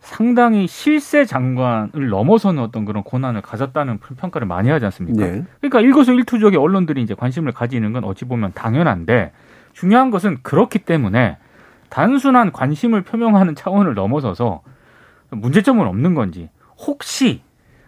[0.09, 5.23] 상당히 실세 장관을 넘어서는 어떤 그런 권한을 가졌다는 평가를 많이 하지 않습니까?
[5.23, 5.43] 예.
[5.61, 9.31] 그러니까 일거수일투족의 언론들이 이제 관심을 가지는 건 어찌 보면 당연한데
[9.73, 11.37] 중요한 것은 그렇기 때문에
[11.89, 14.61] 단순한 관심을 표명하는 차원을 넘어서서
[15.29, 17.41] 문제점은 없는 건지 혹시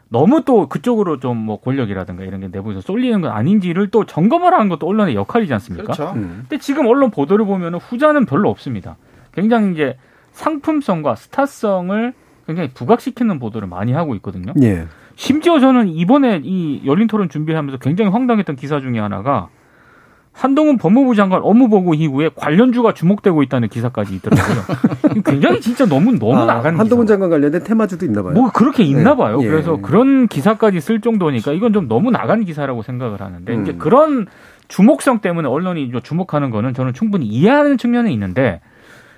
[0.09, 4.69] 너무 또 그쪽으로 좀 뭐 권력이라든가 이런 게 내부에서 쏠리는 건 아닌지를 또 점검을 하는
[4.69, 5.93] 것도 언론의 역할이지 않습니까?
[5.93, 6.13] 그렇죠.
[6.15, 6.45] 음.
[6.47, 8.97] 근데 지금 언론 보도를 보면은 후자는 별로 없습니다.
[9.33, 9.97] 굉장히 이제
[10.31, 12.13] 상품성과 스타성을
[12.47, 14.53] 굉장히 부각시키는 보도를 많이 하고 있거든요.
[14.61, 14.87] 예.
[15.15, 19.49] 심지어 저는 이번에 이 열린 토론 준비하면서 굉장히 황당했던 기사 중에 하나가
[20.33, 25.21] 한동훈 법무부 장관 업무 보고 이후에 관련주가 주목되고 있다는 기사까지 있더라고요.
[25.25, 27.13] 굉장히 진짜 너무 너무 아, 나간 한동훈 기사.
[27.13, 28.33] 장관 관련된 테마주도 있나 봐요.
[28.33, 29.39] 뭐 그렇게 있나 봐요.
[29.41, 29.47] 예.
[29.47, 33.61] 그래서 그런 기사까지 쓸 정도니까 이건 좀 너무 나간 기사라고 생각을 하는데 음.
[33.61, 34.25] 이제 그런
[34.69, 38.61] 주목성 때문에 언론이 주목하는 거는 저는 충분히 이해하는 측면은 있는데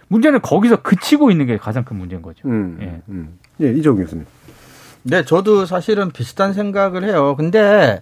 [0.08, 2.48] 문제는 거기서 그치고 있는 게 가장 큰 문제인 거죠.
[2.48, 2.78] 음.
[2.82, 3.02] 예.
[3.10, 3.40] 음.
[3.62, 4.26] 예, 이정 교수님.
[5.04, 7.36] 네, 저도 사실은 비슷한 생각을 해요.
[7.38, 8.02] 근데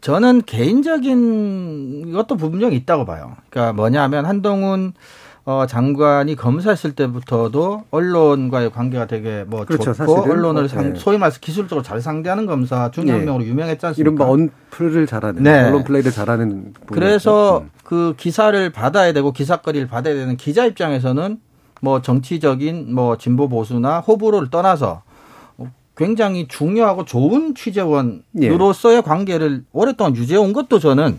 [0.00, 3.36] 저는 개인적인 것도 분명히 있다고 봐요.
[3.50, 4.92] 그러니까 뭐냐면 한동훈
[5.44, 10.30] 어, 장관이 검사했을 때부터도 언론과의 관계가 되게 뭐 그렇죠, 좋고 사실은.
[10.30, 10.98] 언론을 상, 네.
[10.98, 13.12] 소위 말해서 기술적으로 잘 상대하는 검사 중에 예.
[13.12, 14.26] 한 명으로 유명했지 않습니까?
[14.26, 15.64] 이른바 언플을 잘하는 네.
[15.64, 16.86] 언론 플레이를 잘하는 분이었죠.
[16.88, 17.70] 그래서 음.
[17.88, 21.40] 그 기사를 받아야 되고 기사거리를 받아야 되는 기자 입장에서는
[21.80, 25.04] 뭐 정치적인 뭐 진보 보수나 호불호를 떠나서
[25.96, 31.18] 굉장히 중요하고 좋은 취재원으로서의 관계를 오랫동안 유지해 온 것도 저는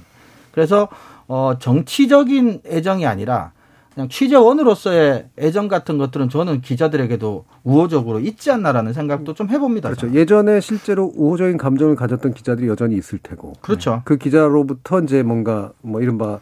[0.51, 0.89] 그래서
[1.27, 3.51] 어 정치적인 애정이 아니라
[3.95, 9.89] 그냥 취재원으로서의 애정 같은 것들은 저는 기자들에게도 우호적으로 있지 않나라는 생각도 좀 해봅니다.
[9.89, 10.01] 그렇죠.
[10.01, 10.13] 저는.
[10.13, 13.53] 예전에 실제로 우호적인 감정을 가졌던 기자들이 여전히 있을 테고.
[13.59, 14.03] 그렇죠.
[14.05, 16.39] 그 기자로부터 이제 뭔가 뭐 이른바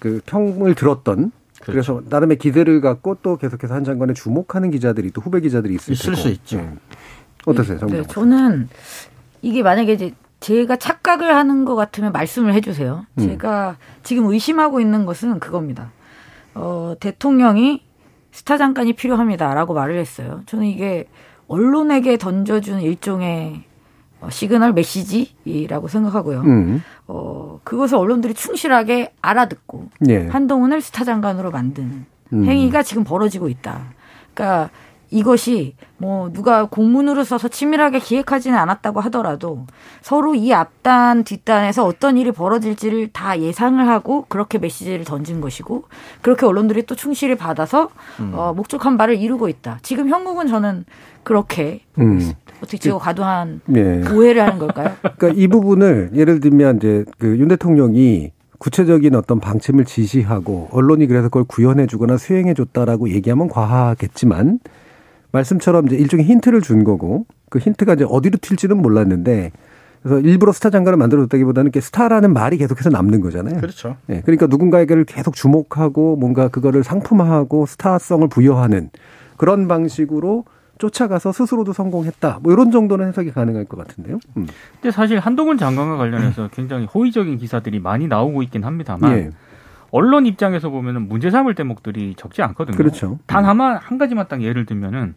[0.00, 5.40] 그 평을 들었던 그래서 나름의 기대를 갖고 또 계속해서 한 장관에 주목하는 기자들이 또 후배
[5.40, 6.16] 기자들이 있을, 있을 테고.
[6.16, 6.58] 수 있죠.
[6.58, 6.74] 네.
[7.46, 8.02] 어떠세요, 정정?
[8.02, 8.68] 네, 저는
[9.42, 13.06] 이게 만약에 이제 제가 착각을 하는 것 같으면 말씀을 해주세요.
[13.18, 13.28] 음.
[13.28, 15.90] 제가 지금 의심하고 있는 것은 그겁니다.
[16.54, 17.82] 어, 대통령이
[18.30, 20.42] 스타 장관이 필요합니다라고 말을 했어요.
[20.46, 21.08] 저는 이게
[21.48, 23.73] 언론에게 던져준 일종의 어,
[24.30, 26.40] 시그널 메시지라고 생각하고요.
[26.40, 26.82] 음.
[27.06, 30.26] 어, 그것을 언론들이 충실하게 알아듣고 예.
[30.28, 32.44] 한동훈을 스타 장관으로 만드는 음.
[32.44, 33.92] 행위가 지금 벌어지고 있다.
[34.32, 34.70] 그러니까
[35.10, 39.64] 이것이 뭐 누가 공문으로 써서 치밀하게 기획하지는 않았다고 하더라도
[40.02, 45.84] 서로 이 앞단 뒷단에서 어떤 일이 벌어질지를 다 예상을 하고 그렇게 메시지를 던진 것이고
[46.20, 48.32] 그렇게 언론들이 또 충실히 받아서 음.
[48.34, 49.78] 어, 목적한 바를 이루고 있다.
[49.82, 50.84] 지금 형국은 저는
[51.22, 52.32] 그렇게 음.
[52.64, 54.02] 어떻게 제가 과도한 예.
[54.12, 54.92] 오해를 하는 걸까요?
[55.16, 61.28] 그러니까 이 부분을 예를 들면 이제 그 윤 대통령이 구체적인 어떤 방침을 지시하고 언론이 그래서
[61.28, 64.60] 그걸 구현해 주거나 수행해 줬다라고 얘기하면 과하겠지만
[65.32, 69.52] 말씀처럼 이제 일종의 힌트를 준 거고 그 힌트가 이제 어디로 튈지는 몰랐는데
[70.02, 73.56] 그래서 일부러 스타 장관을 만들어 줬다기보다는 이렇게 스타라는 말이 계속해서 남는 거잖아요.
[73.60, 73.96] 그렇죠.
[74.10, 78.90] 예, 그러니까 누군가에게를 계속 주목하고 뭔가 그거를 상품화하고 스타성을 부여하는
[79.36, 80.44] 그런 방식으로
[80.78, 82.40] 쫓아가서 스스로도 성공했다.
[82.42, 84.18] 뭐 이런 정도는 해석이 가능할 것 같은데요.
[84.36, 84.46] 음.
[84.74, 89.30] 근데 사실 한동훈 장관과 관련해서 굉장히 호의적인 기사들이 많이 나오고 있긴 합니다만 예.
[89.90, 92.76] 언론 입장에서 보면은 문제 삼을 대목들이 적지 않거든요.
[92.76, 93.18] 그렇죠.
[93.26, 95.14] 단 하나 한 가지만 딱 예를 들면은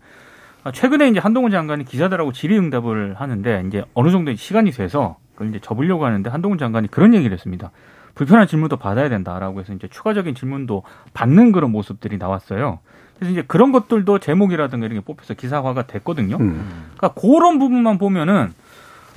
[0.63, 5.60] 아, 최근에 이제 한동훈 장관이 기자들하고 질의응답을 하는데 이제 어느 정도 시간이 돼서 그걸 이제
[5.60, 7.72] 접으려고 하는데 한동훈 장관이 그런 얘기를 했습니다.
[8.15, 12.80] 불편한 질문도 받아야 된다라고 해서 이제 추가적인 질문도 받는 그런 모습들이 나왔어요.
[13.17, 16.38] 그래서 이제 그런 것들도 제목이라든가 이런 게 뽑혀서 기사화가 됐거든요.
[16.39, 16.86] 음.
[16.97, 18.53] 그러니까 그런 부분만 보면은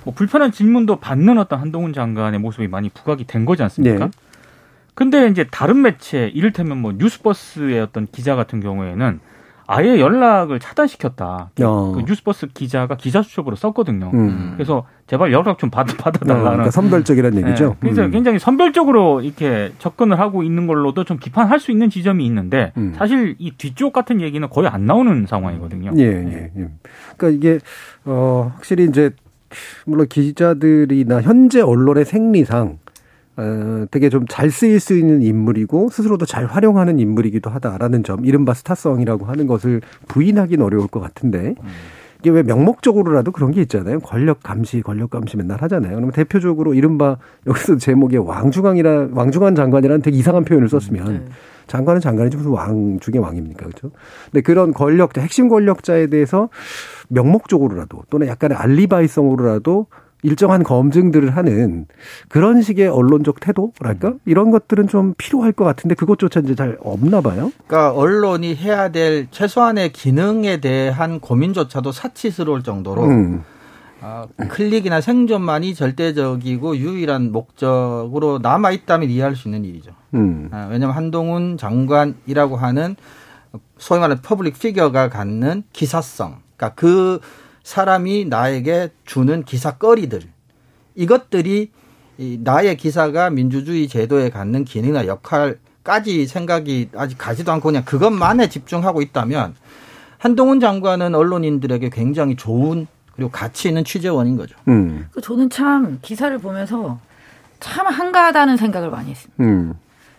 [0.04, 4.06] 뭐 불편한 질문도 받는 어떤 한동훈 장관의 모습이 많이 부각이 된 거지 않습니까?
[4.06, 4.10] 네.
[4.94, 9.20] 근데 이제 다른 매체 이를테면 뭐 뉴스버스의 어떤 기자 같은 경우에는
[9.72, 11.50] 아예 연락을 차단시켰다.
[11.62, 11.92] 어.
[11.94, 14.10] 그 뉴스버스 기자가 기자 수첩으로 썼거든요.
[14.12, 14.54] 음.
[14.56, 16.42] 그래서 제발 연락 좀 받, 어, 받아달라는.
[16.42, 17.68] 그러니까 선별적이라는 얘기죠.
[17.68, 18.10] 네, 그래서 음.
[18.10, 22.94] 굉장히 선별적으로 이렇게 접근을 하고 있는 걸로도 좀 비판할 수 있는 지점이 있는데 음.
[22.96, 25.92] 사실 이 뒤쪽 같은 얘기는 거의 안 나오는 상황이거든요.
[25.98, 26.68] 예, 예, 예.
[27.16, 27.58] 그러니까 이게
[28.04, 29.10] 어 확실히 이제
[29.86, 32.79] 물론 기자들이나 현재 언론의 생리상
[33.40, 38.54] 어, 되게 좀 잘 쓰일 수 있는 인물이고 스스로도 잘 활용하는 인물이기도 하다라는 점, 이른바
[38.54, 41.54] 스타성이라고 하는 것을 부인하기는 어려울 것 같은데
[42.20, 43.98] 이게 왜 명목적으로라도 그런 게 있잖아요.
[44.00, 45.94] 권력 감시, 권력 감시 맨날 하잖아요.
[45.94, 51.24] 그러면 대표적으로 이른바 여기서 제목에 왕중왕이라 왕중한 장관이라는 되게 이상한 표현을 썼으면 네.
[51.66, 53.90] 장관은 장관이지 무슨 왕 중의 왕입니까, 그렇죠?
[54.26, 56.50] 근데 그런 권력자, 핵심 권력자에 대해서
[57.08, 59.86] 명목적으로라도 또는 약간의 알리바이성으로라도
[60.22, 61.86] 일정한 검증들을 하는
[62.28, 67.52] 그런 식의 언론적 태도랄까 이런 것들은 좀 필요할 것 같은데 그것조차 이제 잘 없나 봐요.
[67.66, 73.44] 그러니까 언론이 해야 될 최소한의 기능에 대한 고민조차도 사치스러울 정도로 음.
[74.02, 79.92] 아, 클릭이나 생존만이 절대적이고 유일한 목적으로 남아 있다면 이해할 수 있는 일이죠.
[80.14, 80.48] 음.
[80.52, 82.96] 아, 왜냐하면 한동훈 장관이라고 하는
[83.76, 87.20] 소위 말하는 public figure가 갖는 기사성, 그러니까 그
[87.62, 90.22] 사람이 나에게 주는 기사거리들
[90.94, 91.70] 이것들이
[92.18, 99.00] 이 나의 기사가 민주주의 제도에 갖는 기능이나 역할까지 생각이 아직 가지도 않고 그냥 그것만에 집중하고
[99.00, 99.54] 있다면
[100.18, 104.56] 한동훈 장관은 언론인들에게 굉장히 좋은 그리고 가치 있는 취재원인 거죠.
[104.68, 105.08] 음.
[105.12, 106.98] 그 저는 참 기사를 보면서
[107.58, 109.42] 참 한가하다는 생각을 많이 했습니다.
[109.42, 109.74] 음.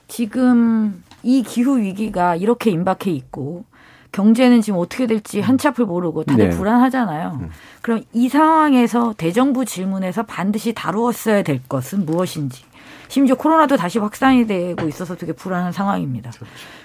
[0.08, 3.66] 지금 이 기후 위기가 이렇게 임박해 있고
[4.12, 6.56] 경제는 지금 어떻게 될지 한치 앞을 모르고 다들 네.
[6.56, 7.50] 불안하잖아요.
[7.82, 12.64] 그럼 이 상황에서 대정부 질문에서 반드시 다루었어야 될 것은 무엇인지.
[13.08, 16.32] 심지어 코로나도 다시 확산이 되고 있어서 되게 불안한 상황입니다.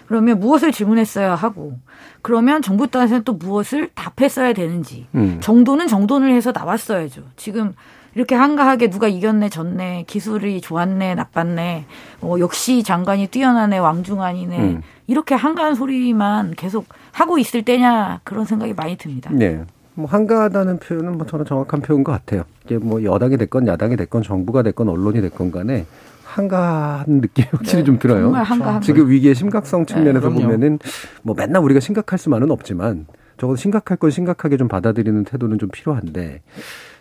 [0.07, 1.79] 그러면 무엇을 질문했어야 하고
[2.21, 5.39] 그러면 정부 단에서는 또 무엇을 답했어야 되는지 음.
[5.41, 7.23] 정도는 정돈을 해서 나왔어야죠.
[7.37, 7.75] 지금
[8.17, 11.85] 이렇게 한가하게 누가 이겼네 졌네 기술이 좋았네 나빴네
[12.23, 14.83] 어, 역시 장관이 뛰어나네 왕중환이네 음.
[15.07, 19.31] 이렇게 한가한 소리만 계속 하고 있을 때냐 그런 생각이 많이 듭니다.
[19.33, 19.65] 네.
[19.95, 22.43] 뭐 한가하다는 표현은 뭐 저는 정확한 표현인 것 같아요.
[22.67, 25.87] 이게 뭐 여당이 됐건 야당이 됐건 정부가 됐건 언론이 됐건 간에
[26.25, 28.25] 한가한 느낌이 확실히 네, 좀 들어요.
[28.25, 30.43] 정말 한가한 지금 위기의 심각성 측면에서 그럼요.
[30.43, 30.79] 보면은
[31.23, 33.07] 뭐 맨날 우리가 심각할 수만은 없지만
[33.39, 36.43] 적어도 심각할 건 심각하게 좀 받아들이는 태도는 좀 필요한데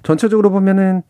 [0.04, 1.04] 전체적으로 보면은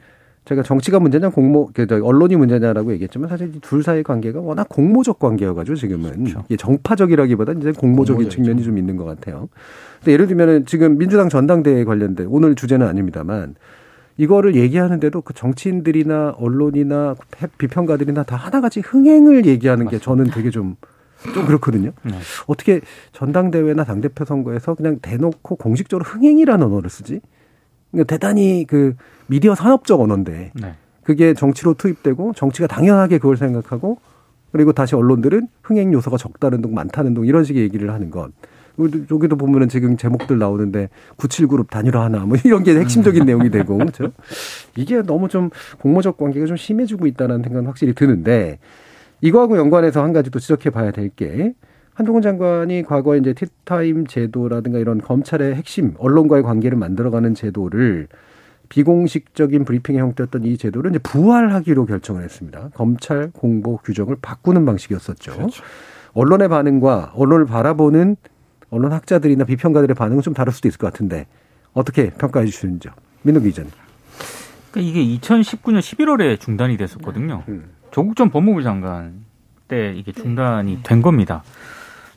[0.45, 5.17] 제가 정치가 문제냐 공모 그 저, 언론이 문제냐라고 얘기했지만 사실 이둘 사이의 관계가 워낙 공모적
[5.17, 8.29] 관계여가지고 지금은 이게 정파적이라기보다 이제 공모적인 공모적이죠.
[8.29, 9.49] 측면이 좀 있는 것 같아요.
[9.99, 13.55] 근데 예를 들면은 지금 민주당 전당대회 관련된 오늘 주제는 아닙니다만
[14.17, 17.15] 이거를 얘기하는데도 그 정치인들이나 언론이나
[17.57, 20.77] 비평가들이나 다 하나같이 흥행을 얘기하는 게 저는 되게 좀좀
[21.47, 21.91] 그렇거든요.
[22.03, 22.11] 네.
[22.45, 22.81] 어떻게
[23.13, 27.19] 전당대회나 당대표 선거에서 그냥 대놓고 공식적으로 흥행이라는 언어를 쓰지?
[27.95, 28.95] 그러니까 대단히 그
[29.27, 30.73] 미디어 산업적 언어인데 네.
[31.03, 33.99] 그게 정치로 투입되고 정치가 당연하게 그걸 생각하고
[34.51, 38.31] 그리고 다시 언론들은 흥행 요소가 적다는 둥 많다는 둥 이런 식의 얘기를 하는 것.
[38.77, 44.11] 여기도 보면은 지금 제목들 나오는데 97그룹 단일화 하나 뭐 이런 게 핵심적인 내용이 되고 그렇죠.
[44.75, 48.59] 이게 너무 좀 공모적 관계가 좀 심해지고 있다는 생각은 확실히 드는데
[49.21, 51.53] 이거하고 연관해서 한 가지 또 지적해 봐야 될 게
[51.95, 58.09] 한동훈 장관이 과거에 이제 티타임 제도라든가 이런 검찰의 핵심 언론과의 관계를 만들어가는 제도를
[58.67, 62.69] 비공식적인 브리핑의 형태였던 이 제도를 이제 부활하기로 결정을 했습니다.
[62.73, 65.31] 검찰 공보 규정을 바꾸는 방식이었었죠.
[65.31, 65.63] 그렇죠.
[66.13, 68.17] 언론의 반응과 언론을 바라보는
[68.71, 71.27] 언론 학자들이나 비평가들의 반응은 좀 다를 수도 있을 것 같은데
[71.73, 72.91] 어떻게 평가해 주시는지요?
[73.21, 73.71] 민노 기자님.
[74.71, 77.43] 그러니까 이게 2019년 11월에 중단이 됐었거든요.
[77.47, 77.69] 음.
[77.91, 79.23] 조국 전 법무부 장관
[79.69, 81.43] 때 이게 중단이 된 겁니다.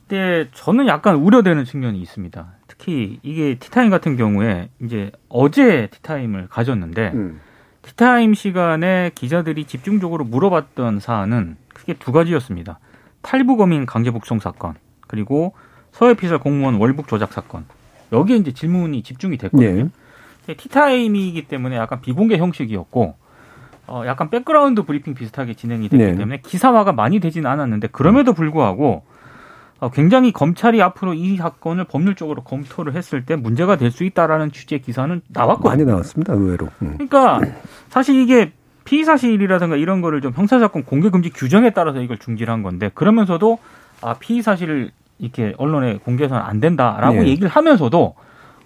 [0.09, 2.47] 근데 저는 약간 우려되는 측면이 있습니다.
[2.67, 7.41] 특히 이게 티타임 같은 경우에 이제 어제 티타임을 가졌는데 음.
[7.83, 12.79] 티타임 시간에 기자들이 집중적으로 물어봤던 사안은 크게 두 가지였습니다.
[13.21, 14.75] 탈북어민 강제 북송 사건
[15.07, 15.55] 그리고
[15.93, 17.67] 서해피살 공무원 월북 조작 사건
[18.13, 19.91] 여기에 이제 질문이 집중이 됐거든요.
[20.49, 20.55] 예.
[20.55, 23.15] 티타임이기 때문에 약간 비공개 형식이었고
[23.89, 26.17] 어 약간 백그라운드 브리핑 비슷하게 진행이 됐기 네.
[26.17, 29.18] 때문에 기사화가 많이 되지는 않았는데 그럼에도 불구하고 어,
[29.95, 35.21] 굉장히 검찰이 앞으로 이 사건을 법률적으로 검토를 했을 때 문제가 될 수 있다라는 취지의 기사는
[35.29, 35.71] 나왔거든요.
[35.71, 36.33] 많이 나왔습니다.
[36.35, 36.69] 의외로.
[36.83, 36.95] 음.
[36.99, 37.41] 그러니까
[37.89, 38.53] 사실 이게
[38.85, 43.59] 피의 사실이라든가 이런 거를 좀 형사사건 공개 금지 규정에 따라서 이걸 중지한 건데 그러면서도
[44.03, 47.29] 아 피의 사실을 이렇게 언론에 공개해서는 안 된다라고 네.
[47.29, 48.15] 얘기를 하면서도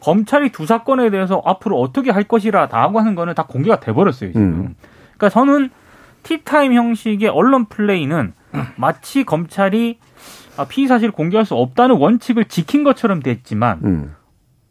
[0.01, 4.42] 검찰이 두 사건에 대해서 앞으로 어떻게 할 것이라다고 하는 거는 다 공개가 돼 버렸어요 지금.
[4.42, 4.75] 음.
[5.16, 5.70] 그러니까 저는
[6.22, 8.33] 티타임 형식의 언론 플레이는
[8.77, 10.12] 마치 검찰이 아,
[10.68, 14.14] 피의 사실을 공개할 수 없다는 원칙을 지킨 것처럼 됐지만 음.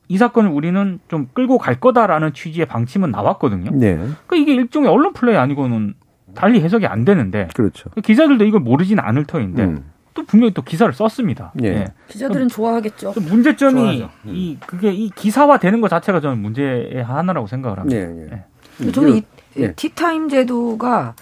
[0.08, 3.72] 이 사건을 우리는 좀 끌고 갈 거다라는 취지의 방침은 나왔거든요.
[3.72, 3.96] 네.
[3.96, 5.94] 그러니까 이게 일종의 언론 플레이 아니고는
[6.36, 7.90] 달리 해석이 안 되는데 그렇죠.
[8.04, 9.92] 기자들도 이걸 모르지는 않을 터인데 음.
[10.14, 11.54] 또 분명히 또 기사를 썼습니다.
[11.64, 11.68] 예.
[11.68, 11.86] 예.
[12.10, 13.14] 기자들은 좋아하겠죠.
[13.14, 14.10] 좀 문제점이 좋아하죠.
[14.26, 14.34] 음.
[14.34, 17.98] 이 그게 이 기사화 되는 것 자체가 저는 문제의 하나라고 생각을 합니다.
[17.98, 18.30] 예, 예.
[18.32, 18.44] 예.
[18.82, 19.24] 음, 저는 이
[19.58, 19.74] 예.
[19.74, 21.16] 티타임 제도가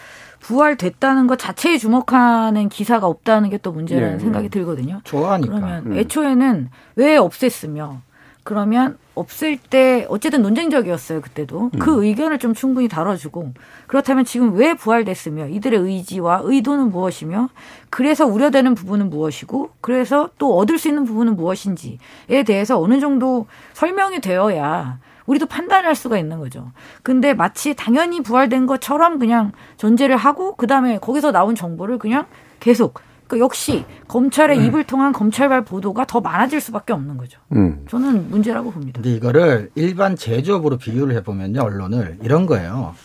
[0.50, 4.50] 부활됐다는 것 자체에 주목하는 기사가 없다는 게 또 문제라는 예, 생각이 예.
[4.50, 5.02] 들거든요.
[5.04, 5.54] 좋아하니까.
[5.54, 5.98] 그러면 음.
[5.98, 7.98] 애초에는 왜 없앴으며
[8.44, 11.80] 그러면 없앨 때 어쨌든 논쟁적이었어요 그때도 음.
[11.80, 13.52] 그 의견을 좀 충분히 다뤄주고
[13.88, 17.50] 그렇다면 지금 왜 부활됐으며 이들의 의지와 의도는 무엇이며
[17.90, 24.22] 그래서 우려되는 부분은 무엇이고 그래서 또 얻을 수 있는 부분은 무엇인지에 대해서 어느 정도 설명이
[24.22, 26.72] 되어야 우리도 판단할 수가 있는 거죠.
[27.04, 32.26] 근데 마치 당연히 부활된 것처럼 그냥 전제를 하고 그다음에 거기서 나온 정보를 그냥
[32.60, 37.40] 계속 그 역시 검찰의 입을 통한 검찰발 보도가 더 많아질 수밖에 없는 거죠.
[37.52, 37.86] 음.
[37.88, 39.00] 저는 문제라고 봅니다.
[39.00, 42.96] 근데 이거를 일반 제조업으로 비교를 해보면요, 언론을 이런 거예요.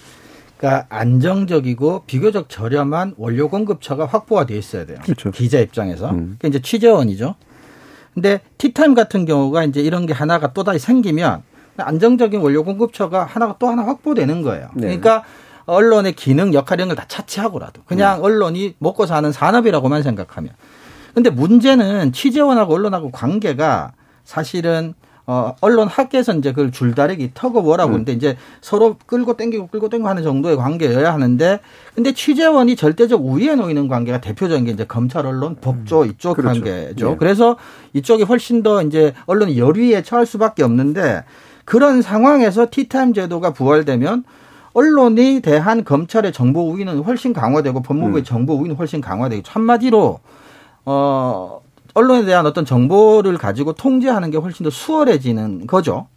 [0.56, 4.96] 그러니까 안정적이고 비교적 저렴한 원료 공급처가 확보가 돼 있어야 돼요.
[5.02, 5.30] 그렇죠.
[5.30, 6.10] 기자 입장에서.
[6.10, 6.36] 음.
[6.38, 7.34] 그게 이제 취재원이죠.
[8.14, 11.42] 근데 티타임 같은 경우가 이제 이런 게 하나가 또다시 생기면
[11.82, 14.68] 안정적인 원료 공급처가 하나가 또 하나 확보되는 거예요.
[14.74, 14.86] 네.
[14.88, 15.24] 그러니까
[15.66, 20.52] 언론의 기능, 역할 이런 걸 다 차치하고라도 그냥 언론이 먹고 사는 산업이라고만 생각하면.
[21.14, 23.92] 근데 문제는 취재원하고 언론하고 관계가
[24.24, 24.94] 사실은
[25.26, 30.22] 어, 언론 학계에서 이제 그걸 줄다리기 터그워라고 하는데 이제 서로 끌고 땡기고 끌고 땡기고 하는
[30.22, 31.60] 정도의 관계여야 하는데
[31.94, 36.60] 근데 취재원이 절대적 우위에 놓이는 관계가 대표적인 게 이제 검찰 언론 법조 이쪽 그렇죠.
[36.60, 37.12] 관계죠.
[37.12, 37.16] 예.
[37.16, 37.56] 그래서
[37.94, 41.24] 이쪽이 훨씬 더 이제 언론이 열위에 처할 수밖에 없는데
[41.64, 44.24] 그런 상황에서 티타임 제도가 부활되면
[44.74, 48.24] 언론이 대한 검찰의 정보 우위는 훨씬 강화되고 법무부의 음.
[48.24, 50.20] 정보 우위는 훨씬 강화되고 한마디로
[50.84, 51.60] 어
[51.94, 56.08] 언론에 대한 어떤 정보를 가지고 통제하는 게 훨씬 더 수월해지는 거죠.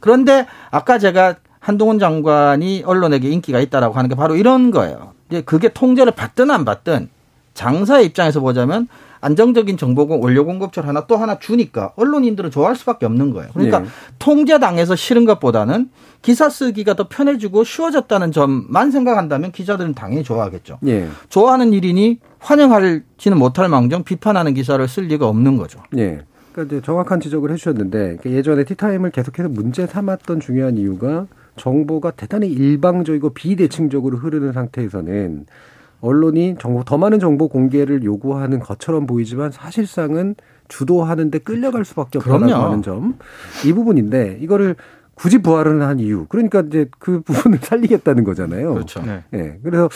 [0.00, 5.12] 그런데 아까 제가 한동훈 장관이 언론에게 인기가 있다라고 하는 게 바로 이런 거예요.
[5.28, 7.10] 이제 그게 통제를 받든 안 받든
[7.58, 8.86] 장사의 입장에서 보자면
[9.20, 13.50] 안정적인 정보공 원료 공급처를 하나 또 하나 주니까 언론인들은 좋아할 수밖에 없는 거예요.
[13.52, 13.88] 그러니까 네.
[14.20, 15.90] 통제당해서 싫은 것보다는
[16.22, 20.78] 기사 쓰기가 더 편해지고 쉬워졌다는 점만 생각한다면 기자들은 당연히 좋아하겠죠.
[20.86, 21.08] 예.
[21.30, 25.80] 좋아하는 일이니 환영할지는 못할 망정 비판하는 기사를 쓸 리가 없는 거죠.
[25.96, 26.22] 예.
[26.52, 32.46] 그러니까 이제 정확한 지적을 해주셨는데 그 예전에 티타임을 계속해서 문제 삼았던 중요한 이유가 정보가 대단히
[32.46, 35.46] 일방적이고 비대칭적으로 흐르는 상태에서는
[36.00, 40.34] 언론이 정보 더 많은 정보 공개를 요구하는 것처럼 보이지만 사실상은
[40.68, 42.52] 주도하는데 끌려갈 수밖에 없다는.
[42.52, 44.76] 하는 점이 부분인데 이거를
[45.14, 46.26] 굳이 부활을 한 이유.
[46.28, 48.74] 그러니까 이제 그 부분을 살리겠다는 거잖아요.
[48.74, 49.02] 그렇죠.
[49.02, 49.24] 네.
[49.34, 49.58] 예.
[49.62, 49.88] 그래서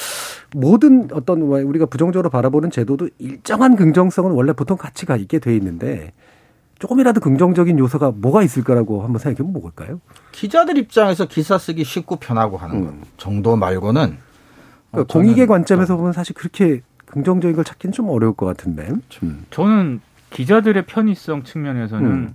[0.55, 6.13] 모든 어떤 우리가 부정적으로 바라보는 제도도 일정한 긍정성은 원래 보통 가치가 있게 돼 있는데
[6.81, 10.01] 조금이라도 긍정적인 요소가 뭐가 있을 거라고 한번 생각해 보면 뭘까요?
[10.33, 14.32] 기자들 입장에서 기사 쓰기 쉽고 편하고 하는 것 정도 말고는 어,
[14.93, 18.89] 그러니까 공익의 관점에서 보면 사실 그렇게 긍정적인 걸 찾기는 좀 어려울 것 같은데.
[19.23, 19.45] 음.
[19.51, 22.35] 저는 기자들의 편의성 측면에서는 음.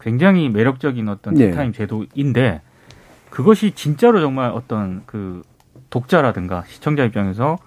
[0.00, 1.50] 굉장히 매력적인 어떤 네.
[1.50, 2.60] 티타임 제도인데
[3.30, 5.42] 그것이 진짜로 정말 어떤 그
[5.90, 7.58] 독자라든가 시청자 입장에서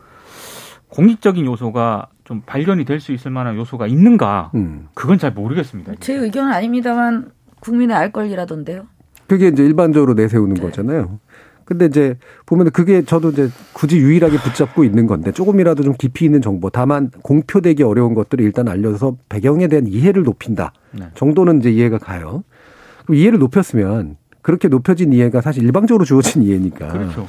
[0.90, 4.88] 공익적인 요소가 좀 발견이 될 수 있을 만한 요소가 있는가 음.
[4.94, 5.94] 그건 잘 모르겠습니다.
[6.00, 8.86] 제 의견은 아닙니다만 국민의 알 권리라던데요.
[9.28, 11.20] 그게 이제 일반적으로 내세우는 거잖아요.
[11.72, 16.42] 근데 이제 보면 그게 저도 이제 굳이 유일하게 붙잡고 있는 건데 조금이라도 좀 깊이 있는
[16.42, 21.06] 정보 다만 공표되기 어려운 것들을 일단 알려서 배경에 대한 이해를 높인다 네.
[21.16, 22.44] 정도는 이제 이해가 가요.
[23.06, 26.90] 그럼 이해를 높였으면 그렇게 높여진 이해가 사실 일방적으로 주어진 이해니까.
[26.90, 27.28] 그렇죠.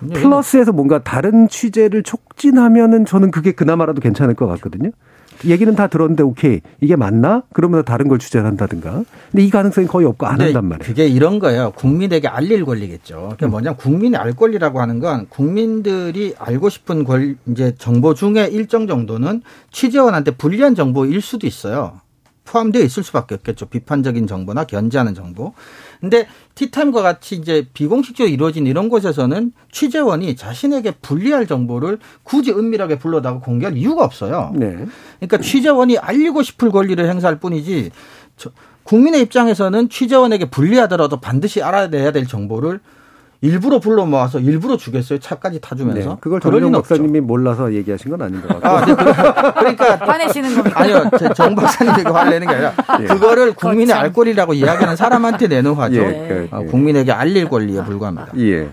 [0.00, 0.14] 네.
[0.14, 4.90] 플러스에서 뭔가 다른 취재를 촉진하면은 저는 그게 그나마라도 괜찮을 것 같거든요.
[5.46, 7.42] 얘기는 다 들었는데 오케이 이게 맞나?
[7.52, 9.04] 그러면 다른 걸 취재를 한다든가.
[9.30, 10.86] 근데 이 가능성이 거의 없고 안 한단 말이에요.
[10.86, 11.72] 그게 이런 거예요.
[11.72, 13.30] 국민에게 알릴 권리겠죠.
[13.32, 18.86] 그게 뭐냐 국민이 알 권리라고 하는 건 국민들이 알고 싶은 권 이제 정보 중에 일정
[18.86, 22.00] 정도는 취재원한테 불리한 정보일 수도 있어요.
[22.44, 23.66] 포함되어 있을 수밖에 없겠죠.
[23.66, 25.54] 비판적인 정보나 견제하는 정보.
[26.04, 33.38] 근데 티타임과 같이 이제 비공식적으로 이루어진 이런 곳에서는 취재원이 자신에게 불리할 정보를 굳이 은밀하게 불러다가
[33.40, 34.52] 공개할 이유가 없어요.
[34.54, 34.84] 네.
[35.18, 37.90] 그러니까 취재원이 알리고 싶을 권리를 행사할 뿐이지
[38.36, 38.50] 저-
[38.82, 42.80] 국민의 입장에서는 취재원에게 불리하더라도 반드시 알아내야 될 정보를
[43.44, 46.16] 일부러 불러 모아서 일부러 주겠어요 차까지 타주면서 네.
[46.20, 46.40] 그걸
[46.78, 46.94] 없죠.
[46.94, 48.66] 박사님이 몰라서 얘기하신 건 아닌 것 같고.
[48.68, 50.80] 아, 네, 그- 그러니까 화내시는 겁니까?
[50.80, 52.72] 아니요 제정 박사님이 그 화를 내는 게 아니라
[53.02, 53.04] 예.
[53.04, 54.02] 그거를 국민의 거참.
[54.02, 55.96] 알 권리라고 이야기하는 사람한테 내는 화죠.
[55.96, 56.66] 예, 그, 아, 예.
[56.66, 58.28] 국민에게 알릴 권리에 불과합니다.
[58.38, 58.68] 예.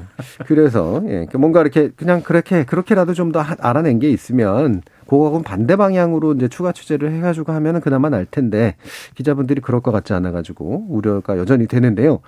[0.47, 1.27] 그래서 예.
[1.37, 6.71] 뭔가 이렇게 그냥 그렇게 그렇게라도 좀 더 알아낸 게 있으면 그거하고는 반대 방향으로 이제 추가
[6.73, 8.75] 취재를 해가지고 하면은 그나마 날 텐데
[9.15, 12.19] 기자분들이 그럴 것 같지 않아가지고 우려가 여전히 되는데요.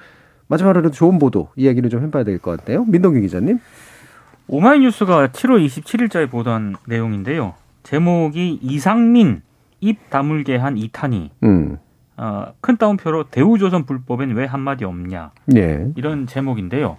[0.47, 2.83] 마지막으로 좋은 보도 이야기를 좀 해봐야 될 것 같아요.
[2.85, 3.59] 민동기 기자님.
[4.47, 7.53] 오마이뉴스가 7월 27일자에 보던 내용인데요.
[7.83, 9.41] 제목이 이상민
[9.79, 11.77] 입 다물게 한 이탄이 음.
[12.17, 15.87] 어, 큰 따옴표로 대우조선 불법엔 왜 한마디 없냐 예.
[15.95, 16.97] 이런 제목인데요.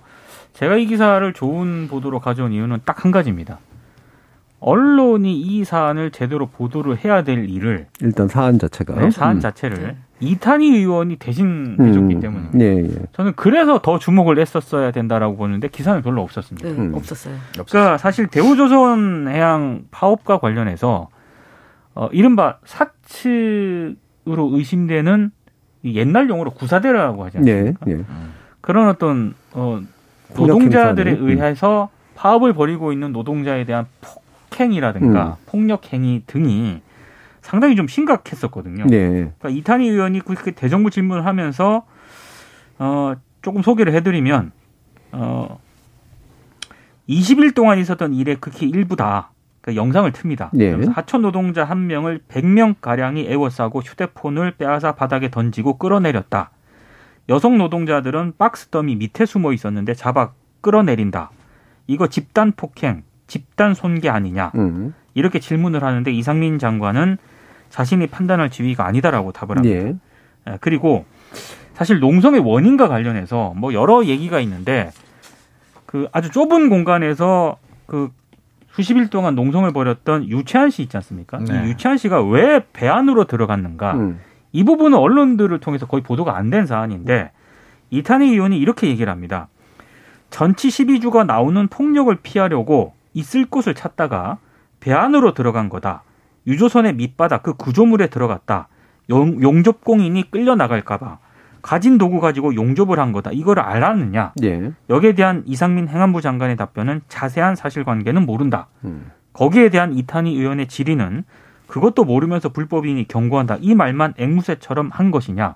[0.55, 3.59] 제가 이 기사를 좋은 보도로 가져온 이유는 딱 한 가지입니다.
[4.61, 9.40] 언론이 이 사안을 제대로 보도를 해야 될 일을 일단 사안 자체가 네, 사안 음.
[9.40, 12.20] 자체를 이탄희 의원이 대신 해줬기 음.
[12.20, 12.59] 때문입니다.
[12.61, 13.07] 예, 예.
[13.12, 16.68] 저는 그래서 더 주목을 했었어야 된다라고 보는데 기사는 별로 없었습니다.
[16.68, 16.95] 네, 음.
[16.95, 17.35] 없었어요.
[17.53, 21.09] 그러니까 사실 대우조선 해양 파업과 관련해서
[21.95, 23.97] 어, 이른바 사측으로
[24.53, 25.31] 의심되는
[25.83, 27.91] 이 옛날 용어로 구사대라고 하지 예, 않습니까?
[27.91, 28.05] 예.
[28.61, 29.81] 그런 어떤 어,
[30.35, 31.29] 노동자들에 음.
[31.29, 33.87] 의해서 파업을 벌이고 있는 노동자에 대한
[34.51, 35.45] 폭행이라든가 음.
[35.47, 36.81] 폭력 행위 등이
[37.45, 38.86] 상당히 좀 심각했었거든요.
[38.90, 39.09] 예.
[39.11, 41.84] 그러니까 이탄희 의원이 그렇게 대정부 질문을 하면서
[42.78, 44.51] 어, 조금 소개를 해드리면
[45.12, 45.61] 어,
[47.07, 49.30] 20일 동안 있었던 일의 극히 일부다.
[49.61, 50.49] 그 영상을 틉니다.
[50.59, 50.72] 예.
[50.72, 56.51] 그래서 하청 노동자 한 명을 100명 가량이 애워싸고 휴대폰을 빼앗아 바닥에 던지고 끌어내렸다.
[57.28, 60.32] 여성 노동자들은 박스 더미 밑에 숨어 있었는데 잡아
[60.62, 61.30] 끌어내린다.
[61.88, 64.53] 이거 집단 폭행, 집단 손괴 아니냐?
[64.55, 64.95] 음.
[65.12, 67.18] 이렇게 질문을 하는데 이상민 장관은
[67.75, 69.77] 자신이 판단할 지위가 아니다라고 답을 합니다.
[69.77, 69.95] 예.
[70.49, 71.05] 예, 그리고
[71.72, 74.93] 사실 농성의 원인과 관련해서 뭐 여러 얘기가 있는데
[75.85, 77.57] 그 아주 좁은 공간에서
[77.87, 78.11] 그
[78.70, 81.39] 수십 일 동안 농성을 벌였던 유채한 씨 있지 않습니까?
[81.39, 81.47] 네.
[81.66, 83.95] 이 유채한 씨가 왜 배 안으로 들어갔는가?
[83.95, 84.20] 음.
[84.53, 87.33] 이 부분은 언론들을 통해서 거의 보도가 안 된 사안인데
[87.91, 89.49] 이탄희 의원이 이렇게 얘기를 합니다.
[90.31, 94.39] 전치 12주가 나오는 폭력을 피하려고 있을 곳을 찾다가
[94.79, 96.05] 배 안으로 들어간 거다.
[96.47, 98.68] 유조선의 밑바닥 그 구조물에 들어갔다.
[99.11, 101.18] 용, 용접공인이 끌려 나갈까봐
[101.62, 103.30] 가진 도구 가지고 용접을 한 거다.
[103.32, 104.32] 이걸 알았느냐?
[104.42, 104.72] 예.
[104.90, 108.68] 여기에 대한 이상민 행안부 장관의 답변은 자세한 사실관계는 모른다.
[108.84, 109.11] 음.
[109.32, 111.24] 거기에 대한 이탄희 의원의 질의는
[111.66, 113.57] 그것도 모르면서 불법이니 경고한다.
[113.61, 115.55] 이 말만 앵무새처럼 한 것이냐.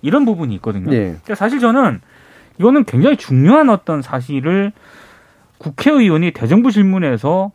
[0.00, 0.92] 이런 부분이 있거든요.
[0.92, 0.98] 예.
[1.06, 2.00] 그러니까 사실 저는
[2.60, 4.72] 이거는 굉장히 중요한 어떤 사실을
[5.58, 7.50] 국회의원이 대정부 질문에서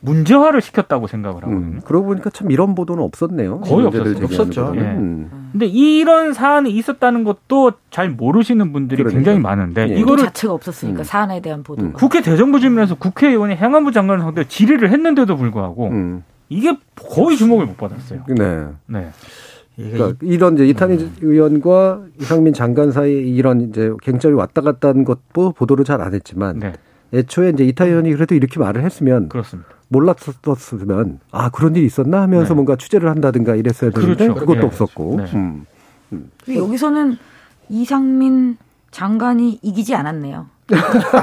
[0.00, 1.58] 문제화를 시켰다고 생각을 하거든요.
[1.58, 1.80] 음.
[1.84, 3.60] 그러고 보니까 참 이런 보도는 없었네요.
[3.60, 4.24] 거의 없었어요.
[4.24, 4.72] 없었죠.
[4.76, 4.80] 예.
[4.80, 5.48] 음.
[5.52, 9.18] 근데 이런 사안이 있었다는 것도 잘 모르시는 분들이 그러니까요.
[9.18, 9.86] 굉장히 많은데 예.
[9.94, 11.04] 이거 이거를 자체가 없었으니까 음.
[11.04, 11.88] 사안에 대한 보도가.
[11.88, 11.92] 음.
[11.94, 16.22] 국회 대정부 질문에서 국회의원이 행안부 장관을 상대로 질의를 했는데도 불구하고 음.
[16.48, 18.24] 이게 거의 주목을 못 받았어요.
[18.28, 18.66] 네.
[18.86, 19.08] 네.
[19.76, 21.16] 그러니까 이런 이제 이탄희 음.
[21.20, 26.58] 의원과 이상민 장관 사이 이런 이제 갱점이 왔다 갔다 한 것도 보도를 잘 안 했지만
[26.58, 26.72] 네.
[27.14, 29.70] 애초에 이제 이탄희 의원이 그래도 이렇게 말을 했으면 그렇습니다.
[29.88, 32.54] 몰랐었으면 아 그런 일이 있었나 하면서 네.
[32.54, 34.40] 뭔가 취재를 한다든가 이랬어야 되는데 그렇죠.
[34.40, 34.66] 그것도 네.
[34.66, 35.24] 없었고 네.
[35.34, 35.66] 음.
[36.12, 36.30] 음.
[36.48, 37.16] 여기서는
[37.68, 38.56] 이상민
[38.90, 40.46] 장관이 이기지 않았네요.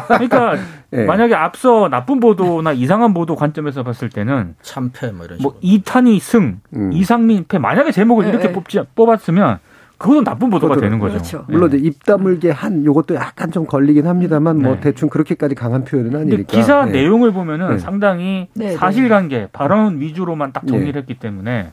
[0.08, 0.56] 그러니까
[0.90, 1.06] 네.
[1.06, 5.52] 만약에 앞서 나쁜 보도나 이상한 보도 관점에서 봤을 때는 참패 뭐 이런 뭐 식으로.
[5.52, 6.94] 뭐 이탄이 승, 음.
[6.94, 8.54] 이상민 패 만약에 제목을 네, 이렇게 네.
[8.54, 9.60] 뽑지 뽑았으면
[9.98, 11.14] 그것도 나쁜 보도가 되는 거죠.
[11.14, 11.46] 그렇죠.
[11.48, 14.82] 물론 이제 입 다물게 한 요것도 약간 좀 걸리긴 합니다만 뭐 네.
[14.82, 16.44] 대충 그렇게까지 강한 표현은 아니니까.
[16.58, 16.92] 기사 네.
[16.92, 17.80] 내용을 보면은 네.
[17.80, 21.72] 상당히 사실관계 발언 위주로만 딱 정리를 했기 때문에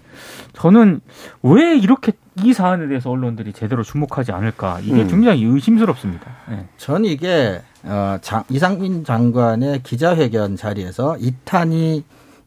[0.52, 1.00] 저는
[1.42, 2.12] 왜 이렇게
[2.42, 5.08] 이 사안에 대해서 언론들이 제대로 주목하지 않을까 이게 음.
[5.08, 6.26] 굉장히 의심스럽습니다.
[6.48, 6.66] 네.
[6.76, 12.04] 전 이게 어, 장, 이상민 장관의 기자회견 자리에서 이탄희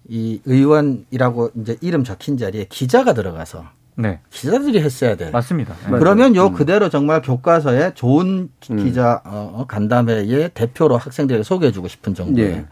[0.07, 3.65] 이 의원이라고 이제 이름 적힌 자리에 기자가 들어가서
[3.95, 4.19] 네.
[4.29, 5.29] 기자들이 했어야 돼.
[5.31, 5.73] 맞습니다.
[5.89, 5.97] 네.
[5.97, 6.53] 그러면 요 음.
[6.53, 8.77] 그대로 정말 교과서에 좋은 음.
[8.77, 12.65] 기자 어, 간담회의 대표로 학생들에게 소개해주고 싶은 정도의 예.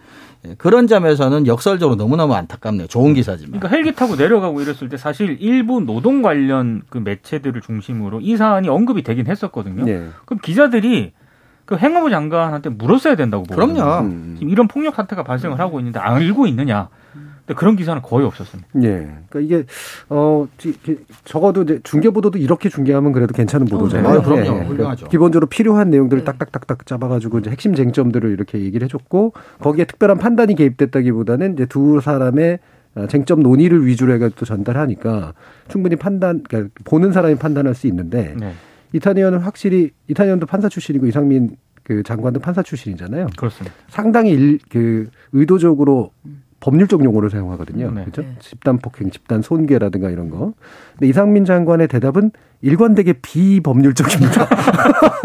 [0.46, 0.56] 예.
[0.58, 2.88] 그런 점에서는 역설적으로 너무너무 안타깝네요.
[2.88, 3.14] 좋은 음.
[3.14, 3.60] 기사지만.
[3.60, 8.68] 그러니까 헬기 타고 내려가고 이랬을 때 사실 일부 노동 관련 그 매체들을 중심으로 이 사안이
[8.68, 9.86] 언급이 되긴 했었거든요.
[9.86, 10.10] 네.
[10.26, 11.14] 그럼 기자들이
[11.66, 13.74] 그 행안부 장관한테 물었어야 된다고 보거든요.
[13.74, 14.36] 그럼요.
[14.36, 16.90] 지금 이런 폭력 사태가 발생을 하고 있는데 알고 있느냐.
[17.46, 18.70] 근데 그런 기사는 거의 없었습니다.
[18.84, 19.08] 예.
[19.30, 19.66] 그러니까 이게
[20.10, 20.48] 어
[21.26, 24.20] 적어도 이제 중계 보도도 이렇게 중계하면 그래도 괜찮은 보도잖아요.
[24.20, 24.24] 어, 네.
[24.24, 24.42] 그럼요.
[24.42, 24.46] 예.
[24.46, 25.08] 그러니까 훌륭하죠.
[25.10, 26.26] 기본적으로 필요한 내용들을 네.
[26.26, 32.60] 딱딱딱딱 잡아가지고 이제 핵심 쟁점들을 이렇게 얘기를 해줬고 거기에 특별한 판단이 개입됐다기보다는 이제 두 사람의
[32.96, 35.34] 어, 쟁점 논의를 위주로 해가지고 전달하니까
[35.68, 38.54] 충분히 판단, 그러니까 보는 사람이 판단할 수 있는데 네.
[38.94, 43.28] 이탄 의원은 확실히 이탄 의원도 판사 출신이고 이상민 그 장관도 판사 출신이잖아요.
[43.36, 43.76] 그렇습니다.
[43.90, 46.12] 상당히 일, 그 의도적으로
[46.64, 47.92] 법률적 용어를 사용하거든요.
[47.92, 48.02] 네.
[48.04, 48.22] 그렇죠?
[48.22, 48.36] 네.
[48.40, 50.54] 집단 폭행, 집단 손괴라든가 이런 거.
[50.94, 54.48] 근데 이상민 장관의 대답은 일관되게 비법률적입니다.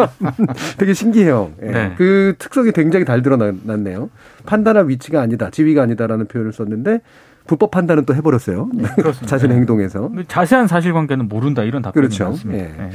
[0.78, 1.53] 되게 신기해요.
[1.62, 1.66] 예.
[1.66, 1.95] 네.
[1.97, 4.11] 그 특성이 굉장히 잘 드러났네요.
[4.47, 7.03] 판단할 위치가 아니다, 지위가 아니다라는 표현을 썼는데
[7.47, 8.70] 불법 판단은 또 해버렸어요.
[8.74, 8.89] 네,
[9.24, 10.11] 자신의 행동에서.
[10.26, 12.24] 자세한 사실관계는 모른다 이런 답변이 그렇죠.
[12.24, 12.89] 나왔습니다.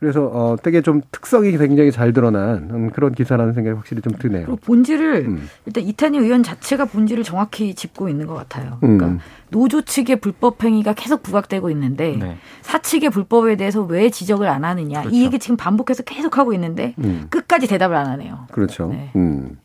[0.00, 4.46] 그래서 어 되게 좀 특성이 굉장히 잘 드러난 음, 그런 기사라는 생각이 확실히 좀 드네요.
[4.46, 5.48] 그리고 본질을 음.
[5.66, 8.78] 일단 이탄희 의원 자체가 본질을 정확히 짚고 있는 것 같아요.
[8.80, 9.18] 그러니까 음.
[9.50, 12.38] 노조 측의 불법 행위가 계속 부각되고 있는데 네.
[12.62, 15.14] 사측의 불법에 대해서 왜 지적을 안 하느냐 그렇죠.
[15.14, 17.26] 이 얘기 지금 반복해서 계속 하고 있는데 음.
[17.28, 18.46] 끝까지 대답을 안 하네요.
[18.52, 18.88] 그렇죠.
[18.88, 19.10] 네.
[19.16, 19.58] 음.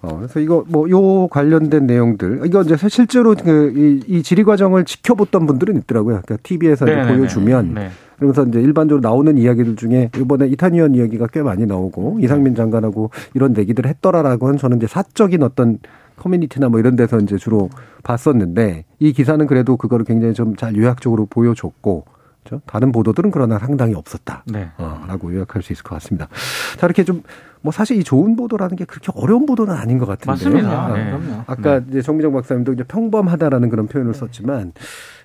[0.00, 5.46] 어, 그래서 이거 뭐 요 관련된 내용들 이거 이제 실제로 그이 이 질의 과정을 지켜봤던
[5.46, 6.22] 분들은 있더라고요.
[6.24, 7.74] 그러니까 TV에서 네, 네, 네, 보여주면.
[7.74, 7.90] 네.
[8.22, 13.10] 그러면서 이제 일반적으로 나오는 이야기들 중에 이번에 이탄 의원 이야기가 꽤 많이 나오고 이상민 장관하고
[13.34, 15.78] 이런 얘기들 했더라라고는 저는 이제 사적인 어떤
[16.16, 17.68] 커뮤니티나 뭐 이런 데서 이제 주로
[18.04, 22.04] 봤었는데 이 기사는 그래도 그거를 굉장히 좀 잘 요약적으로 보여줬고
[22.44, 22.62] 그렇죠?
[22.66, 24.44] 다른 보도들은 그러나 상당히 없었다.
[24.46, 24.68] 네.
[24.76, 26.28] 어, 라고 요약할 수 있을 것 같습니다.
[26.76, 27.22] 자, 이렇게 좀,
[27.60, 30.30] 뭐 사실 이 좋은 보도라는 게 그렇게 어려운 보도는 아닌 것 같은데.
[30.30, 30.86] 맞습니다.
[30.86, 31.18] 아, 네.
[31.46, 31.86] 아까 네.
[31.88, 34.72] 이제 정미정 박사님도 이제 평범하다라는 그런 표현을 썼지만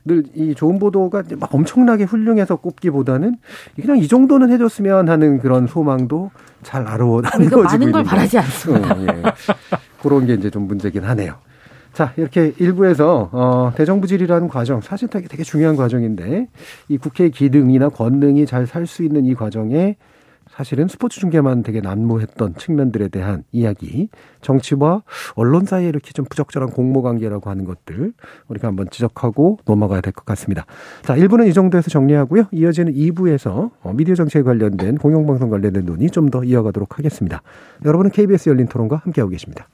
[0.08, 3.36] 늘이 좋은 보도가 막 엄청나게 훌륭해서 꼽기보다는
[3.76, 6.32] 그냥 이 정도는 해줬으면 하는 그런 소망도
[6.64, 8.94] 잘 알아오고 많은 걸 바라지 않습니다.
[8.94, 9.24] 어, 예.
[10.02, 11.36] 그런 게 이제 좀 문제긴 하네요.
[11.94, 16.48] 자, 이렇게 일부에서 어 대정부질이라는 과정 사실 되게 되게 중요한 과정인데
[16.90, 19.96] 이 국회의 기능이나 권능이 잘 살 수 있는 이 과정에
[20.58, 24.10] 사실은 스포츠 중계만 되게 난무했던 측면들에 대한 이야기,
[24.42, 25.04] 정치와
[25.36, 28.14] 언론 사이에 이렇게 좀 부적절한 공모 관계라고 하는 것들
[28.48, 30.66] 우리가 한번 지적하고 넘어가야 될 것 같습니다.
[31.04, 32.46] 자, 1부는 이 정도에서 정리하고요.
[32.52, 37.42] 이어지는 2부에서 어, 미디어 정치에 관련된 공영방송 관련된 논의 좀 더 이어가도록 하겠습니다.
[37.86, 39.70] 여러분은 KBS 열린 토론과 함께하고 계십니다.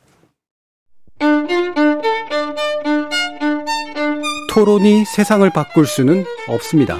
[4.53, 6.99] 토론이 세상을 바꿀 수는 없습니다.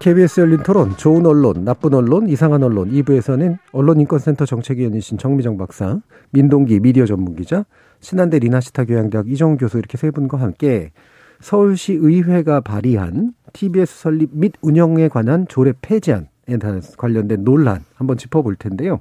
[0.00, 5.98] KBS 열린 토론, 좋은 언론, 나쁜 언론, 이상한 언론 2부에서는 언론인권센터 정책위원이신 정미정 박사,
[6.30, 7.64] 민동기 미디어 전문기자,
[7.98, 10.92] 신한대 리나시타 교양대학 이정우 교수 이렇게 세 분과 함께
[11.40, 16.28] 서울시 의회가 발의한 TBS 설립 및 운영에 관한 조례 폐지안에
[16.96, 19.00] 관련된 논란 한번 짚어볼 텐데요.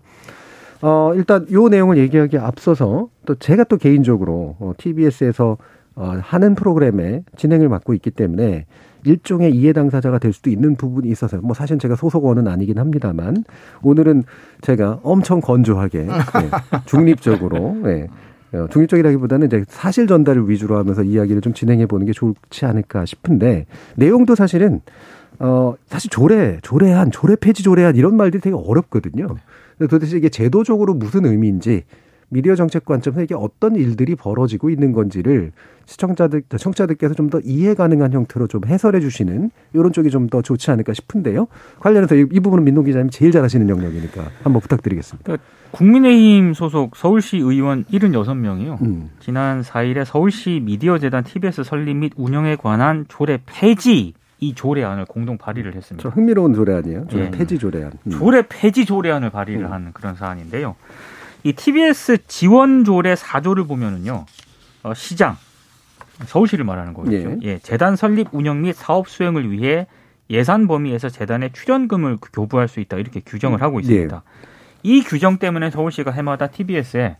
[0.81, 5.57] 어, 일단 요 내용을 얘기하기에 앞서서 또 제가 또 개인적으로 어, TBS에서
[5.95, 8.65] 어, 하는 프로그램에 진행을 맡고 있기 때문에
[9.05, 13.43] 일종의 이해 당사자가 될 수도 있는 부분이 있어서 뭐 사실 제가 소속원은 아니긴 합니다만
[13.83, 14.23] 오늘은
[14.61, 16.09] 제가 엄청 건조하게 네,
[16.85, 18.07] 중립적으로 네,
[18.53, 23.65] 어, 중립적이라기보다는 이제 사실 전달을 위주로 하면서 이야기를 좀 진행해 보는 게 좋지 않을까 싶은데
[23.95, 24.81] 내용도 사실은
[25.39, 29.27] 어 사실 조례, 조례안, 조례 폐지 조례안 이런 말들이 되게 어렵거든요.
[29.89, 31.83] 도대체 이게 제도적으로 무슨 의미인지
[32.29, 35.51] 미디어 정책 관점에서 이게 어떤 일들이 벌어지고 있는 건지를
[35.85, 40.71] 시청자들, 청자들께서 좀 더 이해 가능한 형태로 좀 해설해 주시는 이런 쪽이 좀 더 좋지
[40.71, 41.47] 않을까 싶은데요.
[41.79, 45.23] 관련해서 이, 이 부분은 민동 기자님 제일 잘하시는 영역이니까 한번 부탁드리겠습니다.
[45.25, 48.81] 그러니까 국민의힘 소속 서울시 의원 76명이요.
[48.81, 49.09] 음.
[49.19, 55.75] 지난 4일에 서울시 미디어재단 TBS 설립 및 운영에 관한 조례 폐지 이 조례안을 공동 발의를
[55.75, 56.01] 했습니다.
[56.01, 57.07] 좀 흥미로운 조례 아니에요?
[57.07, 57.31] 조례 예.
[57.31, 57.91] 폐지 조례안.
[58.05, 58.11] 음.
[58.11, 59.71] 조례 폐지 조례안을 발의를 음.
[59.71, 60.75] 한 그런 사안인데요.
[61.47, 64.25] 이 TBS 지원 조례 4조를 보면은요.
[64.83, 65.37] 어, 시장
[66.25, 67.37] 서울시를 말하는 거겠죠.
[67.43, 67.57] 예.
[67.59, 69.87] 재단 설립 운영 및 사업 수행을 위해
[70.29, 74.23] 예산 범위에서 재단에 출연금을 교부할 수 있다 이렇게 규정을 하고 있습니다.
[74.83, 77.15] 이 규정 때문에 서울시가 해마다 TBS에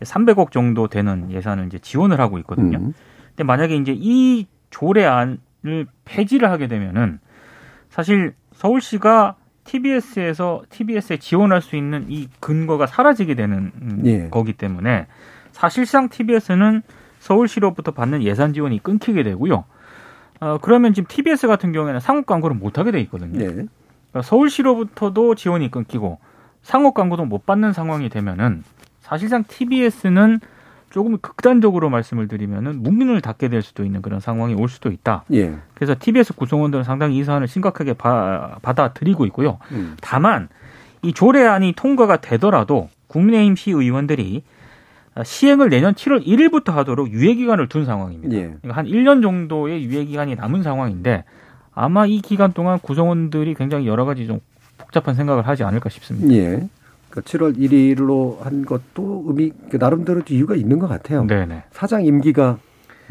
[0.00, 2.78] 300억 정도 되는 예산을 이제 지원을 하고 있거든요.
[2.78, 2.94] 음.
[3.28, 7.18] 근데 만약에 이제 이 조례안을 폐지를 하게 되면은
[7.90, 9.36] 사실 서울시가
[9.66, 14.28] TBS에서 TBS에 지원할 수 있는 이 근거가 사라지게 되는 음, 예.
[14.30, 15.06] 거기 때문에
[15.52, 16.82] 사실상 TBS는
[17.20, 19.64] 서울시로부터 받는 예산 지원이 끊기게 되고요.
[20.40, 23.40] 어, 그러면 지금 TBS 같은 경우에는 상업 광고를 못 하게 돼 있거든요.
[23.40, 23.46] 예.
[23.46, 26.18] 그러니까 서울시로부터도 지원이 끊기고
[26.62, 28.64] 상업 광고도 못 받는 상황이 되면은
[29.00, 30.40] 사실상 TBS는
[30.96, 35.24] 조금 극단적으로 말씀을 드리면은 문을 닫게 될 수도 있는 그런 상황이 올 수도 있다.
[35.34, 35.54] 예.
[35.74, 39.58] 그래서 TBS 구성원들은 상당히 이 사안을 심각하게 바, 받아들이고 있고요.
[39.72, 39.98] 음.
[40.00, 40.48] 다만
[41.02, 44.42] 이 조례안이 통과가 되더라도 국민의힘 시의원들이
[45.22, 48.34] 시행을 내년 7월 1일부터 하도록 유예 기간을 둔 상황입니다.
[48.34, 48.40] 예.
[48.62, 51.24] 그러니까 한 1년 정도의 유예 기간이 남은 상황인데
[51.74, 54.40] 아마 이 기간 동안 구성원들이 굉장히 여러 가지 좀
[54.78, 56.34] 복잡한 생각을 하지 않을까 싶습니다.
[56.34, 56.66] 예.
[57.16, 61.24] 그러니까 7월 1일로 한 것도 의미 그 나름대로 이유가 있는 것 같아요.
[61.26, 61.64] 네네.
[61.70, 62.58] 사장 임기가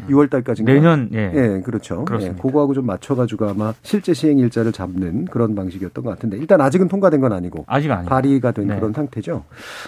[0.08, 0.72] 6월 달까지인가?
[0.72, 1.32] 내년 예.
[1.34, 2.04] 예, 그렇죠.
[2.04, 2.38] 그렇습니다.
[2.38, 6.60] 예, 그거하고 좀 맞춰 가지고 아마 실제 시행 일자를 잡는 그런 방식이었던 것 같은데 일단
[6.60, 8.76] 아직은 통과된 건 아니고 아직 아니고 발의가 된 네.
[8.76, 9.44] 그런 상태죠.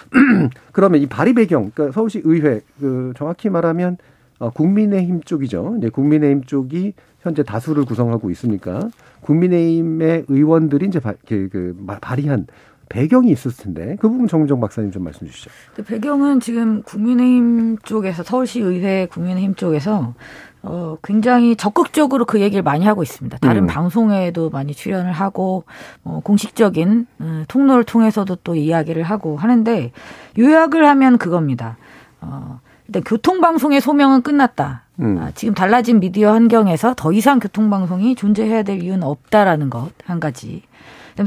[0.73, 3.97] 그러면 이 발의 배경, 그러니까 서울시 의회, 그 정확히 말하면
[4.39, 5.75] 어, 국민의힘 쪽이죠.
[5.77, 8.89] 이제 국민의힘 쪽이 현재 다수를 구성하고 있으니까
[9.21, 12.47] 국민의힘의 의원들이 이제 발, 그, 그 마- 발의한
[12.89, 15.49] 배경이 있었을 텐데 그 부분 정민정 박사님 좀 말씀 주시죠.
[15.75, 20.13] 그 배경은 지금 국민의힘 쪽에서 서울시 의회 국민의힘 쪽에서
[20.61, 23.37] 어 굉장히 적극적으로 그 얘기를 많이 하고 있습니다.
[23.37, 23.67] 다른 음.
[23.67, 25.63] 방송에도 많이 출연을 하고
[26.03, 29.91] 어 공식적인 음, 통로를 통해서도 또 이야기를 하고 하는데
[30.37, 31.77] 요약을 하면 그겁니다.
[32.19, 34.83] 어 일단 교통방송의 소명은 끝났다.
[34.99, 35.17] 음.
[35.19, 40.63] 아, 지금 달라진 미디어 환경에서 더 이상 교통방송이 존재해야 될 이유는 없다라는 것 한 가지.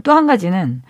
[0.04, 0.82] 또 한 가지는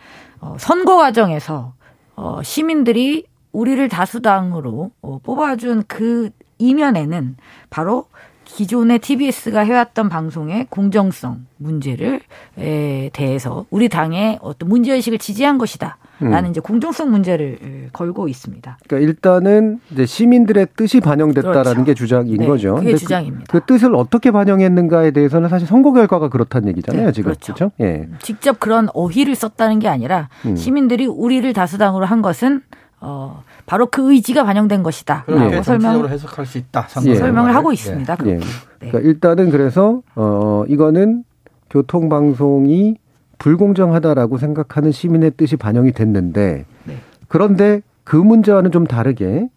[0.42, 1.72] 어, 선거 과정에서
[2.16, 7.36] 어, 시민들이 우리를 다수당으로 어, 뽑아준 그 이면에는
[7.70, 8.06] 바로
[8.54, 12.20] 기존의 TBS가 해왔던 방송의 공정성 문제를
[12.58, 15.96] 에 대해서 우리 당의 어떤 문제 의식을 지지한 것이다.
[16.20, 18.78] 라는 이제 공정성 문제를 에, 걸고 있습니다.
[18.86, 21.84] 그러니까 일단은 이제 시민들의 뜻이 반영됐다라는 그렇죠.
[21.84, 22.74] 게 주장인 네, 거죠.
[22.74, 23.46] 그게 근데 주장입니다.
[23.48, 27.32] 그, 그 뜻을 어떻게 반영했는가에 대해서는 사실 선거 결과가 그렇다는 얘기잖아요, 네, 지금.
[27.32, 27.54] 그렇죠.
[27.54, 27.72] 그렇죠?
[27.80, 28.08] 예.
[28.20, 30.54] 직접 그런 어휘를 썼다는 게 아니라 음.
[30.54, 32.62] 시민들이 우리를 다수당으로 한 것은
[33.04, 35.24] 어, 바로 그 의지가 반영된 것이다.
[35.26, 36.86] 라고 설명, 해석할 수 있다.
[37.06, 37.16] 예.
[37.16, 37.74] 설명을 하고 예.
[37.74, 38.12] 있습니다.
[38.12, 38.16] 예.
[38.16, 38.38] 그렇게.
[38.38, 38.44] 네.
[38.78, 41.24] 그러니까 일단은 그래서 어 이거는
[41.68, 42.96] 교통방송이
[43.38, 46.96] 불공정하다라고 생각하는 시민의 뜻이 반영이 됐는데 네.
[47.26, 49.48] 그런데 그 문제와는 좀 다르게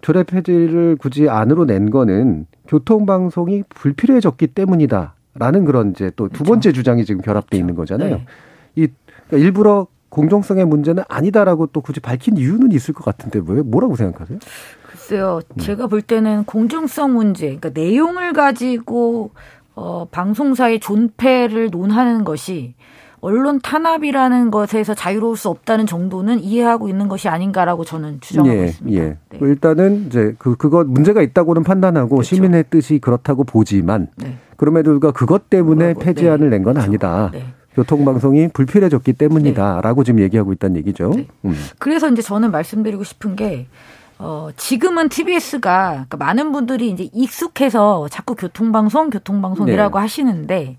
[0.00, 6.44] 조례 폐지를 굳이 안으로 낸 거는 교통방송이 불필요해졌기 때문이다라는 그런 이제 또두 그렇죠.
[6.44, 8.16] 번째 주장이 지금 결합돼 있는 거잖아요.
[8.16, 8.24] 네.
[8.74, 8.88] 이
[9.28, 14.38] 그러니까 일부러 공정성의 문제는 아니다라고 또 굳이 밝힌 이유는 있을 것 같은데 왜 뭐라고 생각하세요?
[14.86, 15.58] 글쎄요, 음.
[15.58, 19.30] 제가 볼 때는 공정성 문제, 그러니까 내용을 가지고
[19.74, 22.74] 어, 방송사의 존폐를 논하는 것이
[23.20, 29.02] 언론 탄압이라는 것에서 자유로울 수 없다는 정도는 이해하고 있는 것이 아닌가라고 저는 주장하고 예, 있습니다.
[29.02, 29.18] 예.
[29.28, 29.38] 네.
[29.40, 32.34] 일단은 이제 그 그거 문제가 있다고는 판단하고 그렇죠.
[32.34, 34.38] 시민의 뜻이 그렇다고 보지만 네.
[34.56, 36.56] 그럼에도 불구하고 그것 때문에 그거고, 폐지안을 네.
[36.56, 36.86] 낸건 그렇죠.
[36.86, 37.30] 아니다.
[37.32, 37.44] 네.
[37.80, 41.10] 교통방송이 불필요해졌기 때문이다라고 지금 얘기하고 있다는 얘기죠.
[41.16, 41.26] 네.
[41.46, 41.54] 음.
[41.78, 43.66] 그래서 이제 저는 말씀드리고 싶은 게
[44.18, 50.02] 어, 지금은 TBS가 그러니까 많은 분들이 이제 익숙해서 자꾸 교통방송, 교통방송이라고 네.
[50.02, 50.76] 하시는데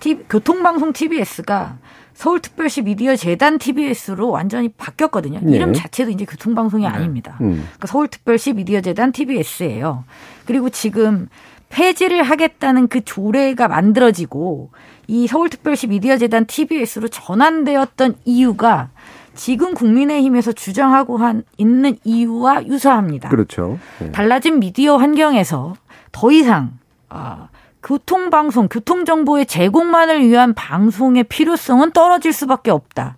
[0.00, 1.76] 티, 교통방송 TBS가
[2.14, 5.40] 서울특별시 미디어 재단 TBS로 완전히 바뀌었거든요.
[5.42, 5.54] 네.
[5.54, 7.36] 이름 자체도 이제 교통방송이 아닙니다.
[7.42, 7.62] 음.
[7.62, 10.04] 그러니까 서울특별시 미디어 재단 TBS예요.
[10.46, 11.28] 그리고 지금
[11.68, 14.70] 폐지를 하겠다는 그 조례가 만들어지고
[15.06, 18.90] 이 서울특별시 미디어재단 TBS로 전환되었던 이유가
[19.34, 23.28] 지금 국민의힘에서 주장하고 한 있는 이유와 유사합니다.
[23.28, 23.78] 그렇죠.
[24.00, 24.10] 네.
[24.10, 25.74] 달라진 미디어 환경에서
[26.10, 27.48] 더 이상 아,
[27.82, 33.16] 교통방송, 교통정보의 제공만을 위한 방송의 필요성은 떨어질 수밖에 없다.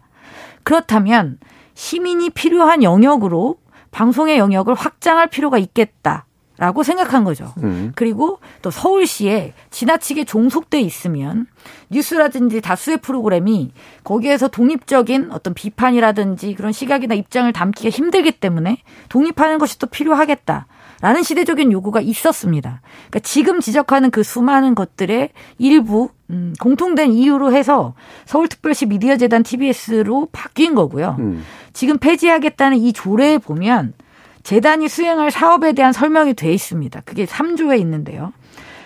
[0.62, 1.38] 그렇다면
[1.74, 3.56] 시민이 필요한 영역으로
[3.90, 6.26] 방송의 영역을 확장할 필요가 있겠다.
[6.60, 7.54] 라고 생각한 거죠.
[7.62, 7.92] 음.
[7.94, 11.46] 그리고 또 서울시에 지나치게 종속돼 있으면
[11.88, 13.72] 뉴스라든지 다수의 프로그램이
[14.04, 18.76] 거기에서 독립적인 어떤 비판이라든지 그런 시각이나 입장을 담기가 힘들기 때문에
[19.08, 20.66] 독립하는 것이 또 필요하겠다.
[21.00, 22.82] 라는 시대적인 요구가 있었습니다.
[23.08, 27.94] 그러니까 지금 지적하는 그 수많은 것들의 일부 음, 공통된 이유로 해서
[28.26, 31.16] 서울특별시 미디어재단 TBS로 바뀐 거고요.
[31.20, 31.42] 음.
[31.72, 33.94] 지금 폐지하겠다는 이 조례에 보면
[34.42, 37.02] 재단이 수행할 사업에 대한 설명이 돼 있습니다.
[37.04, 38.32] 그게 3조에 있는데요.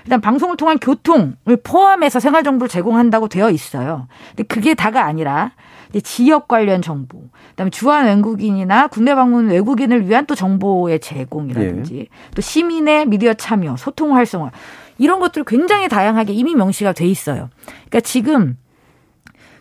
[0.04, 4.06] 일단 방송을 통한 교통을 포함해서 생활 정보를 제공한다고 되어 있어요.
[4.30, 5.52] 근데 그게 다가 아니라
[6.02, 13.06] 지역 관련 정보, 그다음에 주한 외국인이나 국내 방문 외국인을 위한 또 정보의 제공이라든지 또 시민의
[13.06, 14.50] 미디어 참여, 소통 활성화
[14.98, 17.48] 이런 것들 굉장히 다양하게 이미 명시가 돼 있어요.
[17.66, 18.58] 그러니까 지금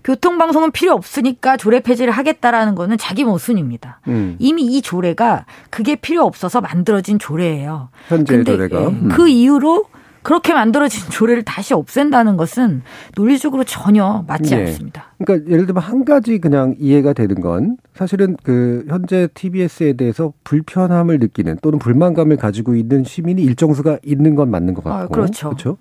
[0.03, 3.99] 교통방송은 필요 없으니까 조례 폐지를 하겠다라는 거는 자기 모순입니다.
[4.07, 4.35] 음.
[4.39, 7.89] 이미 이 조례가 그게 필요 없어서 만들어진 조례예요.
[8.07, 8.81] 현재 조례가.
[8.81, 9.09] 예, 음.
[9.09, 9.85] 그 이후로
[10.23, 12.81] 그렇게 만들어진 조례를 다시 없앤다는 것은
[13.15, 14.59] 논리적으로 전혀 맞지 예.
[14.61, 15.11] 않습니다.
[15.17, 21.19] 그러니까 예를 들면 한 가지 그냥 이해가 되는 건 사실은 그 현재 TBS에 대해서 불편함을
[21.19, 25.49] 느끼는 또는 불만감을 가지고 있는 시민이 일정 수가 있는 건 맞는 것 같고 아, 그렇죠.
[25.49, 25.77] 그렇죠.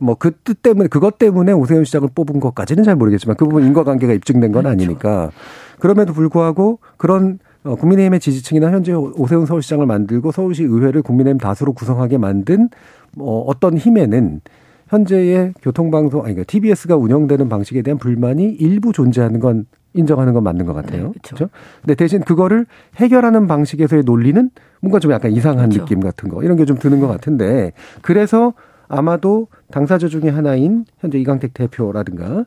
[0.00, 4.12] 뭐 그 뜻 때문에 그것 때문에 오세훈 시장을 뽑은 것까지는 잘 모르겠지만 그 부분 인과관계가
[4.14, 4.72] 입증된 건 그렇죠.
[4.82, 5.30] 아니니까
[5.78, 12.16] 그럼에도 불구하고 그런 어, 국민의힘의 지지층이나 현재 오세훈 서울시장을 만들고 서울시 의회를 국민의힘 다수로 구성하게
[12.18, 12.70] 만든
[13.14, 14.40] 뭐 어떤 힘에는
[14.88, 20.66] 현재의 교통방송 아니 그러니까 TBS가 운영되는 방식에 대한 불만이 일부 존재하는 건 인정하는 건 맞는
[20.66, 21.02] 것 같아요.
[21.02, 21.34] 네, 그렇죠.
[21.36, 21.48] 그렇죠.
[21.82, 22.64] 근데 대신 그거를
[22.96, 25.84] 해결하는 방식에서의 논리는 뭔가 좀 약간 이상한 그렇죠.
[25.84, 27.72] 느낌 같은 거 이런 게 좀 드는 것 같은데
[28.02, 28.54] 그래서
[28.90, 32.44] 아마도 당사자 중에 하나인 현재 이강택 대표라든가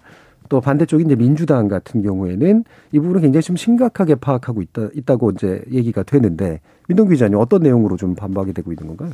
[0.49, 5.63] 또 반대쪽인 이제 민주당 같은 경우에는 이 부분을 굉장히 좀 심각하게 파악하고 있다 있다고 이제
[5.71, 9.11] 얘기가 되는데 민동 기자님 어떤 내용으로 좀 반박이 되고 있는 건가요?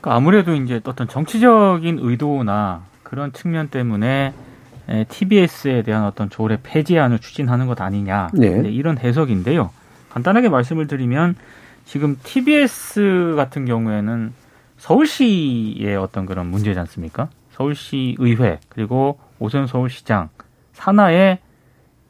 [0.00, 4.34] 그러니까 아무래도 이제 어떤 정치적인 의도나 그런 측면 때문에
[4.88, 8.62] 에, TBS에 대한 어떤 조례 폐지안을 추진하는 것 아니냐 네.
[8.66, 9.70] 이런 해석인데요.
[10.10, 11.36] 간단하게 말씀을 드리면
[11.84, 14.32] 지금 TBS 같은 경우에는
[14.82, 17.28] 서울시의 어떤 그런 문제지 않습니까?
[17.52, 20.28] 서울시 의회 그리고 오세훈 서울시장
[20.72, 21.38] 산하에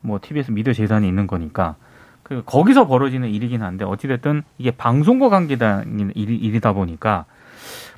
[0.00, 1.76] 뭐 TBS 미디어 재단이 있는 거니까
[2.22, 7.26] 그 거기서 벌어지는 일이긴 한데 어찌됐든 이게 방송과 관계된 일이, 일이다 보니까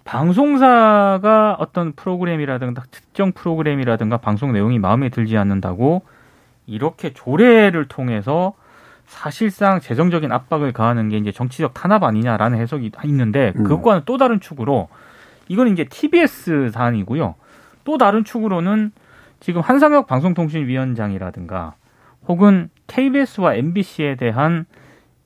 [0.02, 6.02] 방송사가 어떤 프로그램이라든가 특정 프로그램이라든가 방송 내용이 마음에 들지 않는다고
[6.66, 8.54] 이렇게 조례를 통해서
[9.06, 13.64] 사실상 재정적인 압박을 가하는 게 이제 정치적 탄압 아니냐라는 해석이 있는데 음.
[13.64, 14.88] 그것과는 또 다른 축으로
[15.48, 17.34] 이건 이제 TBS 사안이고요.
[17.84, 18.92] 또 다른 축으로는
[19.40, 21.74] 지금 한상혁 방송통신위원장이라든가
[22.26, 24.64] 혹은 KBS와 MBC에 대한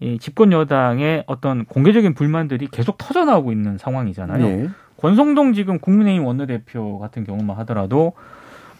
[0.00, 4.44] 이 집권 여당의 어떤 공개적인 불만들이 계속 터져 나오고 있는 상황이잖아요.
[4.44, 4.68] 예.
[4.96, 8.14] 권성동 지금 국민의힘 원내대표 같은 경우만 하더라도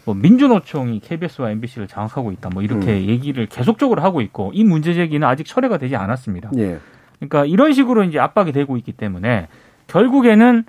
[0.09, 2.49] 뭐 민주노총이 KBS와 MBC를 장악하고 있다.
[2.49, 6.49] 뭐 이렇게 얘기를 계속적으로 하고 있고 이 문제 제기는 아직 철회가 되지 않았습니다.
[6.57, 6.79] 예.
[7.19, 9.47] 그러니까 이런 식으로 이제 압박이 되고 있기 때문에
[9.85, 10.63] 결국에는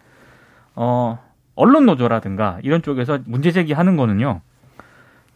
[0.75, 1.19] 어
[1.55, 4.43] 언론 노조라든가 이런 쪽에서 문제 제기하는 거는요.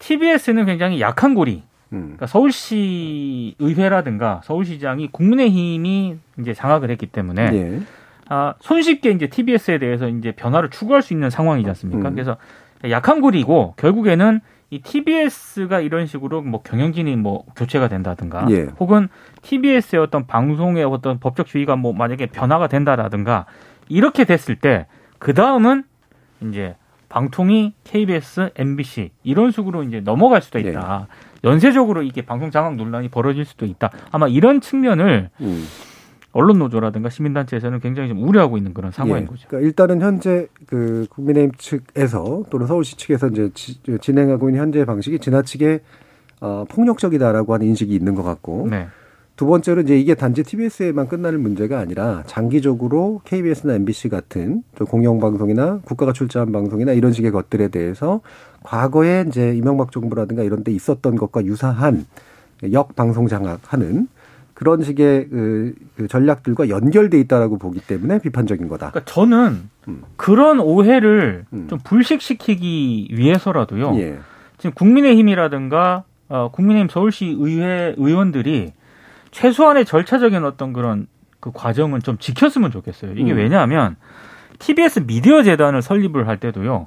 [0.00, 1.62] TBS는 굉장히 약한 고리.
[1.94, 2.00] 음.
[2.00, 7.80] 그러니까 서울시 의회라든가 서울시장이 국민의힘이 이제 장악을 했기 때문에 예.
[8.28, 12.08] 아, 손쉽게 이제 TBS에 대해서 이제 변화를 추구할 수 있는 상황이지 않습니까?
[12.10, 12.14] 음.
[12.14, 12.36] 그래서
[12.90, 18.62] 약한 고리고 결국에는 이 TBS가 이런 식으로 뭐 경영진이 뭐 교체가 된다든가 예.
[18.80, 19.08] 혹은
[19.42, 23.46] TBS의 어떤 방송의 어떤 법적 지위가 뭐 만약에 변화가 된다라든가
[23.88, 24.86] 이렇게 됐을 때
[25.24, 25.84] 그 다음은
[26.42, 26.76] 이제
[27.08, 31.06] 방통위 KBS, MBC 이런 식으로 이제 넘어갈 수도 있다.
[31.08, 31.48] 예.
[31.48, 33.90] 연쇄적으로 이게 방송 장악 논란이 벌어질 수도 있다.
[34.10, 35.66] 아마 이런 측면을 음.
[36.34, 39.26] 언론 노조라든가 시민단체에서는 굉장히 좀 우려하고 있는 그런 상황인 예.
[39.26, 39.46] 거죠.
[39.48, 45.20] 그러니까 일단은 현재 그 국민의힘 측에서 또는 서울시 측에서 이제 지- 진행하고 있는 현재 방식이
[45.20, 45.80] 지나치게
[46.40, 48.88] 어, 폭력적이다라고 하는 인식이 있는 것 같고 네.
[49.36, 55.80] 두 번째로 이제 이게 단지 TBS에만 끝나는 문제가 아니라 장기적으로 KBS나 MBC 같은 또 공영방송이나
[55.84, 58.20] 국가가 출자한 방송이나 이런 식의 것들에 대해서
[58.62, 62.06] 과거에 이제 이명박 정부라든가 이런 데 있었던 것과 유사한
[62.72, 64.08] 역 방송 장악하는
[64.54, 68.90] 그런 식의 그, 그 전략들과 연결돼 있다라고 보기 때문에 비판적인 거다.
[68.90, 70.02] 그러니까 저는 음.
[70.16, 71.66] 그런 오해를 음.
[71.68, 73.98] 좀 불식시키기 위해서라도요.
[73.98, 74.18] 예.
[74.58, 78.72] 지금 국민의힘이라든가 어, 국민의힘 서울시 의회 의원들이
[79.32, 81.08] 최소한의 절차적인 어떤 그런
[81.40, 83.12] 그 과정은 좀 지켰으면 좋겠어요.
[83.12, 83.36] 이게 음.
[83.36, 83.96] 왜냐하면
[84.60, 86.86] TBS 미디어 재단을 설립을 할 때도요.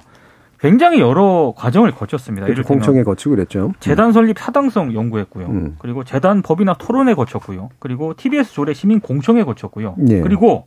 [0.60, 2.46] 굉장히 여러 과정을 거쳤습니다.
[2.46, 2.62] 그렇죠.
[2.62, 3.72] 공청회 거치고 그랬죠.
[3.80, 5.46] 재단 설립 타당성 연구했고요.
[5.46, 5.76] 음.
[5.78, 7.70] 그리고 재단 법이나 토론회 거쳤고요.
[7.78, 9.96] 그리고 TBS 조례 시민 공청회 거쳤고요.
[10.08, 10.20] 예.
[10.20, 10.66] 그리고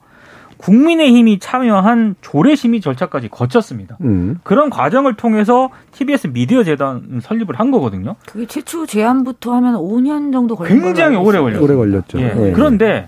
[0.58, 3.98] 국민의힘이 참여한 조례 심의 절차까지 거쳤습니다.
[4.02, 4.40] 음.
[4.44, 8.16] 그런 과정을 통해서 TBS 미디어 재단 설립을 한 거거든요.
[8.28, 11.40] 그게 최초 제안부터 하면 5년 정도 걸린 굉장히 오래.
[11.40, 11.64] 걸렸어요.
[11.64, 12.20] 오래 걸렸죠.
[12.20, 12.34] 예.
[12.48, 12.52] 예.
[12.52, 13.08] 그런데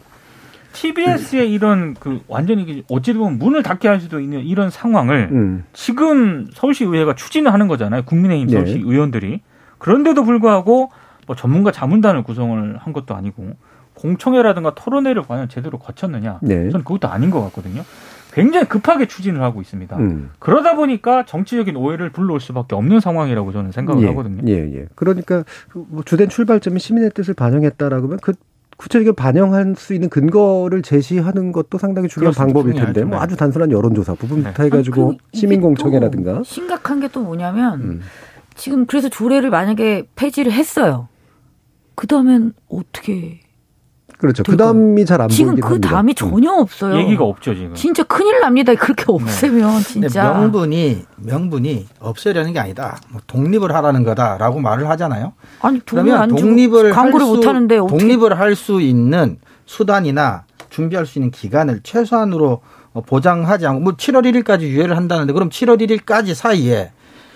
[0.73, 5.63] TBS의 이런 그 완전히 어찌 보면 문을 닫게 할 수도 있는 이런 상황을 음.
[5.73, 8.03] 지금 서울시 의회가 추진을 하는 거잖아요.
[8.03, 8.53] 국민의힘 네.
[8.53, 9.41] 서울시 의원들이.
[9.77, 10.91] 그런데도 불구하고
[11.27, 13.55] 뭐 전문가 자문단을 구성을 한 것도 아니고
[13.93, 16.39] 공청회라든가 토론회를 과연 제대로 거쳤느냐.
[16.41, 16.69] 네.
[16.69, 17.83] 저는 그것도 아닌 것 같거든요.
[18.33, 19.95] 굉장히 급하게 추진을 하고 있습니다.
[19.97, 20.31] 음.
[20.39, 24.41] 그러다 보니까 정치적인 오해를 불러올 수밖에 없는 상황이라고 저는 생각을 예, 하거든요.
[24.47, 24.85] 예, 예.
[24.95, 28.33] 그러니까 그뭐 주된 출발점이 시민의 뜻을 반영했다라고 하면 그
[28.83, 32.33] 구체적으로 반영할 수 있는 근거를 제시하는 것도 상당히 중요한.
[32.33, 33.05] 방법일 텐데 중요하죠.
[33.07, 33.23] 뭐 네.
[33.23, 34.65] 아주 단순한 여론조사 부분부터 네.
[34.65, 38.01] 해가지고 아니, 그 이게 시민 또 공청회라든가 심각한 게 또 뭐냐면 음.
[38.55, 41.07] 지금 그래서 조례를 만약에 폐지를 했어요.
[41.95, 43.39] 그 다음엔 어떻게
[44.23, 44.41] 그렇죠.
[44.43, 44.55] 그.
[44.55, 45.81] 다음이 잘 안 보이긴 지금 그.
[45.81, 46.15] 다음이 음.
[46.15, 46.97] 전혀 없어요.
[46.97, 47.73] 얘기가 없죠 지금.
[47.75, 48.73] 진짜 큰일 납니다.
[48.73, 50.31] 그렇게 없애면 근데 진짜.
[50.33, 52.97] 명분이 명분이 없애려는 게 아니다.
[53.09, 55.33] 뭐 독립을 하라는 거다라고 말을 하잖아요.
[55.61, 61.19] 아니 그러면 독립을 광고를 할 수, 못 하는데 독립을 할 수 있는 수단이나 준비할 수
[61.19, 62.61] 있는 기간을 최소한으로
[62.93, 66.91] 어, 보장하지 않고 뭐 7월 1일까지 유예를 한다는데 그럼 7월 1일까지 사이에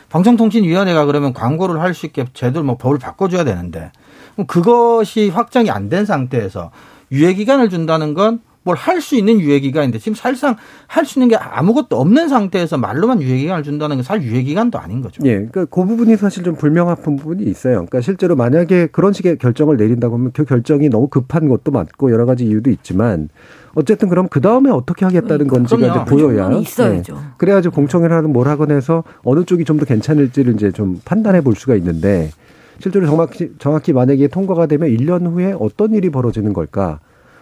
[0.09, 3.91] 방송통신위원회가 그러면 광고를 할 수 있게 제대로 뭐 법을 바꿔줘야 되는데
[4.45, 6.71] 그것이 확정이 안 된 상태에서
[7.11, 10.57] 유예 기간을 준다는 건 뭘 할 수 있는 유예 기간인데 지금 사실상
[10.87, 14.77] 할 수 있는 게 아무것도 없는 상태에서 말로만 유예 기간을 준다는 건 사실 유예 기간도
[14.77, 15.21] 아닌 거죠.
[15.25, 17.75] 예, 그러니까 그 부분이 사실 좀 불명확한 부분이 있어요.
[17.75, 22.25] 그러니까 실제로 만약에 그런 식의 결정을 내린다고 하면 그 결정이 너무 급한 것도 맞고 여러
[22.25, 23.29] 가지 이유도 있지만
[23.73, 26.01] 어쨌든 그럼 그 다음에 어떻게 하겠다는 건지가 그럼요.
[26.01, 27.13] 이제 보여야 조건이 있어야죠.
[27.15, 27.27] 예.
[27.37, 31.55] 그래야지 공청회를 하든 뭘 하건 해서 어느 쪽이 좀 더 괜찮을지를 이제 좀 판단해 볼
[31.55, 32.31] 수가 있는데
[32.79, 36.99] 실제로 정확히, 정확히 만약에 통과가 되면 1년 후에 어떤 일이 벌어지는 걸까?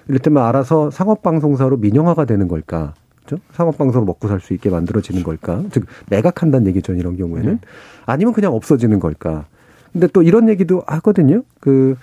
[0.07, 2.93] 이를테면 알아서 상업방송사로 민영화가 되는 걸까?
[3.23, 3.41] 그죠?
[3.53, 5.63] 상업방송으로 먹고 살 수 있게 만들어지는 걸까?
[5.71, 7.53] 즉, 매각한다는 얘기죠, 이런 경우에는.
[7.53, 7.59] 네.
[8.05, 9.45] 아니면 그냥 없어지는 걸까?
[9.91, 11.43] 근데 또 이런 얘기도 하거든요.
[11.59, 11.95] 그,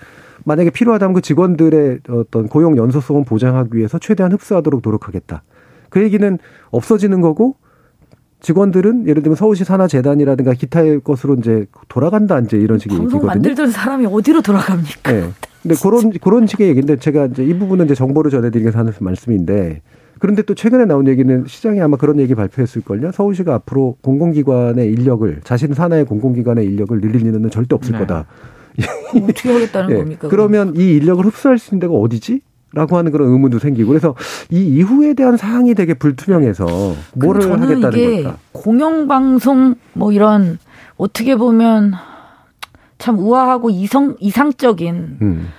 [0.45, 5.43] 만약에 필요하다면 그 직원들의 어떤 고용 연소성을 보장하기 위해서 최대한 흡수하도록 노력하겠다.
[5.89, 6.39] 그 얘기는
[6.71, 7.55] 없어지는 거고
[8.43, 13.27] 직원들은 예를 들면 서울시 산하재단이라든가 기타의 것으로 이제 돌아간다 이제 이런 식의 방송 얘기거든요.
[13.27, 15.11] 만들던 사람이 어디로 돌아갑니까?
[15.11, 15.29] 네.
[15.61, 19.81] 근데 그런 그런 식의 얘기인데 제가 이제 이 부분은 이제 정보를 전해드리기 위해서 하는 말씀인데
[20.19, 23.13] 그런데 또 최근에 나온 얘기는 시장이 아마 그런 얘기 발표했을 걸요.
[23.13, 27.99] 서울시가 앞으로 공공기관의 인력을 자신 산하의 공공기관의 인력을 늘릴 일은 절대 없을 네.
[27.99, 28.25] 거다.
[29.15, 29.95] 어떻게 하겠다는 예.
[29.99, 30.27] 겁니까?
[30.27, 32.41] 그러면 이 인력을 흡수할 수 있는 데가 어디지?
[32.73, 34.15] 라고 하는 그런 의문도 생기고 그래서
[34.49, 36.65] 이 이후에 대한 사항이 되게 불투명해서
[37.13, 38.37] 뭐를 하겠다는 이게 걸까?
[38.51, 40.57] 공영방송 뭐 이런
[40.97, 41.93] 어떻게 보면
[42.97, 45.49] 참 우아하고 이성 이상적인 음.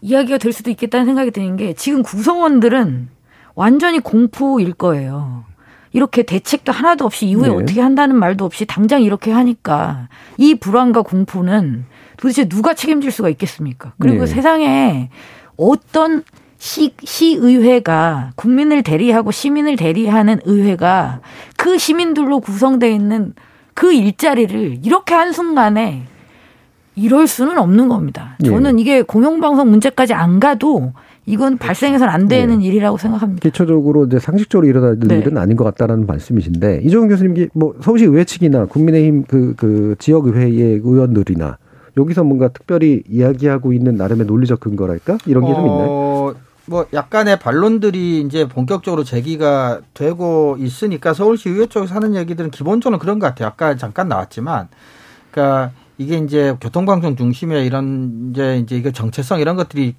[0.00, 3.08] 이야기가 될 수도 있겠다는 생각이 드는 게 지금 구성원들은
[3.54, 5.44] 완전히 공포일 거예요.
[5.92, 7.54] 이렇게 대책도 하나도 없이 이후에 네.
[7.54, 10.08] 어떻게 한다는 말도 없이 당장 이렇게 하니까
[10.38, 11.84] 이 불안과 공포는
[12.16, 13.92] 도대체 누가 책임질 수가 있겠습니까?
[13.98, 14.26] 그리고 네.
[14.26, 15.10] 세상에
[15.56, 16.24] 어떤
[16.64, 21.20] 시, 시의회가 국민을 대리하고 시민을 대리하는 의회가
[21.58, 23.34] 그 시민들로 구성되어 있는
[23.74, 26.04] 그 일자리를 이렇게 한순간에
[26.96, 28.38] 이럴 수는 없는 겁니다.
[28.44, 28.48] 예.
[28.48, 30.94] 저는 이게 공영방송 문제까지 안 가도
[31.26, 33.42] 이건 발생해서는 안 되는 일이라고 생각합니다.
[33.42, 35.18] 기초적으로 이제 상식적으로 일어날 네.
[35.18, 40.28] 일은 아닌 것 같다라는 말씀이신데 이종훈 교수님 뭐 서울시 의회 측이나 국민의힘 그, 그 지역
[40.28, 41.58] 의회의 의원들이나
[41.98, 46.34] 여기서 뭔가 특별히 이야기하고 있는 나름의 논리적 근거랄까 이런 게좀 있나요?
[46.66, 52.98] 어, 뭐 약간의 반론들이 이제 본격적으로 제기가 되고 있으니까 서울시 의회 쪽에서 하는 얘기들은 기본적으로
[52.98, 53.48] 그런 것 같아요.
[53.48, 54.68] 아까 잠깐 나왔지만,
[55.30, 59.94] 그러니까 이게 이제 교통방송 중심의 이런 이제 이제 이게 정체성 이런 것들이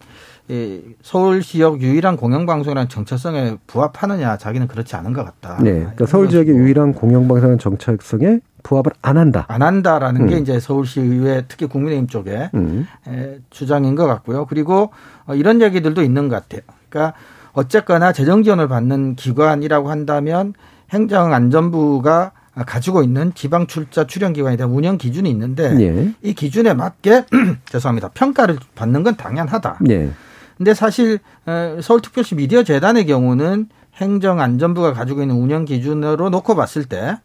[0.47, 5.57] 이 서울시역 유일한 공영방송이라는 정체성에 부합하느냐 자기는 그렇지 않은 것 같다.
[5.63, 6.53] 네, 그러니까 서울 지역의.
[6.55, 9.45] 유일한 공영방송의 정책성에 부합을 안 한다.
[9.47, 10.41] 안 한다라는 게 음.
[10.41, 12.87] 이제 서울시 의회 특히 국민의힘 쪽에 음.
[13.07, 14.47] 에, 주장인 것 같고요.
[14.47, 14.91] 그리고
[15.27, 16.61] 어, 이런 얘기들도 있는 것 같아요.
[16.89, 17.15] 그러니까
[17.53, 20.53] 어쨌거나 재정 지원을 받는 기관이라고 한다면
[20.89, 22.31] 행정안전부가
[22.65, 26.13] 가지고 있는 지방 출자 출연 기관에 대한 운영 기준이 있는데 예.
[26.23, 27.25] 이 기준에 맞게
[27.69, 28.09] 죄송합니다.
[28.15, 29.79] 평가를 받는 건 당연하다.
[29.89, 30.09] 예.
[30.57, 37.17] 근데 사실 어, 서울특별시 미디어 재단의 경우는 행정안전부가 가지고 있는 운영 기준으로 놓고 봤을 때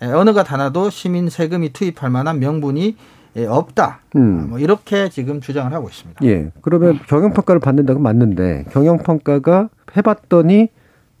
[0.00, 2.96] 어느 것 하나도 시민 세금이 투입할 만한 명분이
[3.48, 4.00] 없다.
[4.16, 4.50] 음.
[4.50, 6.24] 뭐 이렇게 지금 주장을 하고 있습니다.
[6.24, 6.50] 예.
[6.60, 10.68] 그러면 경영평가를 받는다고 맞는데 경영평가가 해봤더니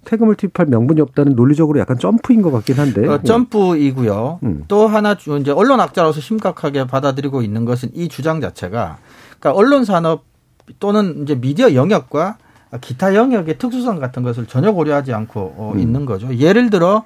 [0.04, 3.06] 세금을 투입할 명분이 없다는 논리적으로 약간 점프인 것 같긴 한데.
[3.06, 4.40] 어, 점프이고요.
[4.42, 4.64] 음.
[4.66, 8.98] 또 하나 이제 언론 학자로서 심각하게 받아들이고 있는 것은 이 주장 자체가
[9.38, 10.24] 그러니까 언론 산업
[10.80, 12.38] 또는 이제 미디어 영역과
[12.80, 15.80] 기타 영역의 특수성 같은 것을 전혀 고려하지 않고 어, 음.
[15.80, 16.34] 있는 거죠.
[16.34, 17.04] 예를 들어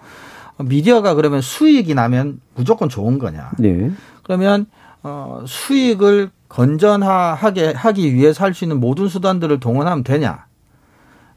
[0.62, 3.52] 미디어가 그러면 수익이 나면 무조건 좋은 거냐?
[3.58, 3.90] 네.
[4.22, 4.66] 그러면
[5.02, 10.46] 어, 수익을 건전하게 하기 위해서 할 수 있는 모든 수단들을 동원하면 되냐?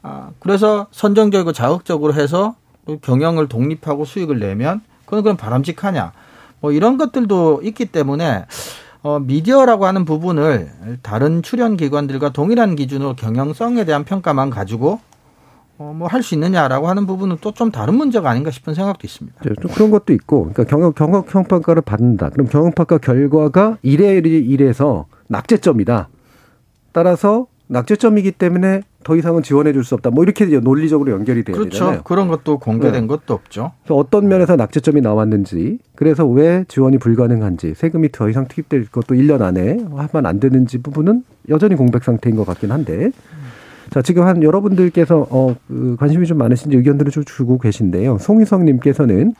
[0.02, 2.54] 아, 그래서 선정적이고 자극적으로 해서
[3.02, 6.12] 경영을 독립하고 수익을 내면 그건 그럼 바람직하냐?
[6.60, 8.46] 뭐 이런 것들도 있기 때문에
[9.02, 15.00] 어, 미디어라고 하는 부분을 다른 출연 기관들과 동일한 기준으로 경영성에 대한 평가만 가지고
[15.78, 19.42] 어, 뭐 할 수 있느냐라고 하는 부분은 또 좀 다른 문제가 아닌가 싶은 생각도 있습니다.
[19.44, 22.30] 네, 좀 그런 것도 있고, 그러니까 경영 경영 평가를 받는다.
[22.30, 26.08] 그럼 경영 평가 결과가 이래 이래서 낙제점이다.
[26.92, 30.10] 따라서 낙제점이기 때문에 더 이상은 지원해 줄 수 없다.
[30.10, 31.70] 뭐 이렇게 논리적으로 연결이 돼야 그렇죠.
[31.70, 32.02] 되잖아요.
[32.04, 33.06] 그런 것도 공개된 네.
[33.06, 33.72] 것도 없죠.
[33.88, 39.78] 어떤 면에서 낙제점이 나왔는지, 그래서 왜 지원이 불가능한지, 세금이 더 이상 투입될 것도 1년 안에
[39.94, 43.10] 하면 안 되는지 부분은 여전히 공백 상태인 것 같긴 한데.
[43.90, 48.18] 자, 지금 한 여러분들께서 어, 그 관심이 좀 많으신지 의견들을 좀 주고 계신데요.
[48.18, 49.34] 송희성 님께서는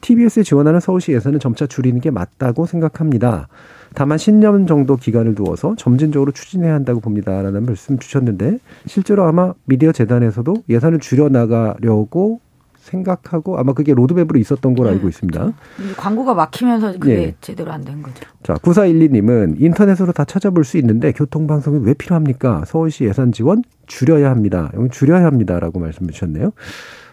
[0.00, 3.48] TBS에 지원하는 서울시 예산은 점차 줄이는 게 맞다고 생각합니다.
[3.94, 10.54] 다만 10년 정도 기간을 두어서 점진적으로 추진해야 한다고 봅니다라는 말씀 주셨는데 실제로 아마 미디어 재단에서도
[10.68, 12.40] 예산을 줄여 나가려고
[12.80, 14.92] 생각하고 아마 그게 로드맵으로 있었던 걸 네.
[14.92, 15.52] 알고 있습니다.
[15.96, 17.34] 광고가 막히면서 그게 네.
[17.40, 18.16] 제대로 안 된 거죠.
[18.42, 22.64] 자, 9412님은 인터넷으로 다 찾아볼 수 있는데 교통방송이 왜 필요합니까?
[22.66, 24.70] 서울시 예산 지원 줄여야 합니다.
[24.74, 26.52] 여기 줄여야 합니다라고 말씀해 주셨네요.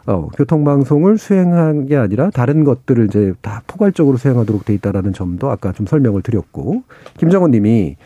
[0.08, 5.74] 어, 교통방송을 수행한 게 아니라 다른 것들을 이제 다 포괄적으로 수행하도록 돼 있다라는 점도 아까
[5.74, 6.84] 좀 설명을 드렸고
[7.18, 7.98] 김정은 님이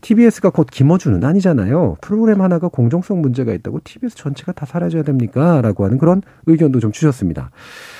[0.00, 1.96] TBS가 곧 김어준은 아니잖아요.
[2.00, 5.60] 프로그램 하나가 공정성 문제가 있다고 TBS 전체가 다 사라져야 됩니까?
[5.60, 7.50] 라고 하는 그런 의견도 좀 주셨습니다.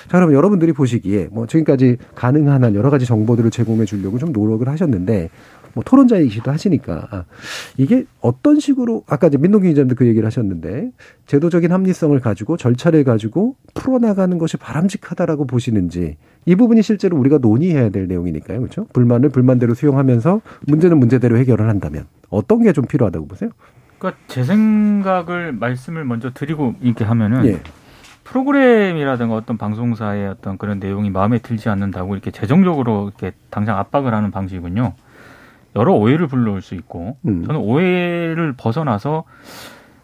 [0.09, 4.67] 자, 그러면 여러분들이 보시기에 뭐 지금까지 가능한 한 여러 가지 정보들을 제공해 주려고 좀 노력을
[4.69, 5.31] 하셨는데
[5.75, 7.27] 뭐 토론자이기도 하시니까
[7.77, 10.91] 이게 어떤 식으로 아까 이제 민동기 기자님도 그 얘기를 하셨는데
[11.27, 16.17] 제도적인 합리성을 가지고 절차를 가지고 풀어나가는 것이 바람직하다라고 보시는지
[16.49, 18.61] 이 부분이 실제로 우리가 논의해야 될 내용이니까요.
[18.61, 18.87] 그렇죠?
[18.95, 23.51] 불만을 불만대로 수용하면서 문제는 문제대로 해결을 한다면 어떤 게 좀 필요하다고 보세요?
[23.99, 27.61] 그러니까 제 생각을 말씀을 먼저 드리고 이렇게 하면은 예.
[28.25, 34.31] 프로그램이라든가 어떤 방송사의 어떤 그런 내용이 마음에 들지 않는다고 이렇게 재정적으로 이렇게 당장 압박을 하는
[34.31, 34.95] 방식은요.
[35.77, 37.45] 여러 오해를 불러올 수 있고 음.
[37.45, 39.25] 저는 오해를 벗어나서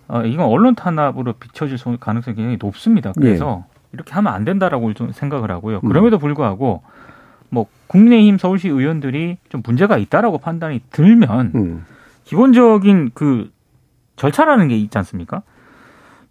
[0.08, 3.12] 어, 이건 언론 탄압으로 비춰질 가능성이 굉장히 높습니다.
[3.18, 3.73] 그래서 예.
[3.94, 5.80] 이렇게 하면 안 된다라고 좀 생각을 하고요.
[5.82, 5.88] 음.
[5.88, 6.82] 그럼에도 불구하고
[7.48, 11.84] 뭐 국민의힘 서울시 의원들이 좀 문제가 있다라고 판단이 들면 음.
[12.24, 13.50] 기본적인 그
[14.16, 15.42] 절차라는 게 있지 않습니까?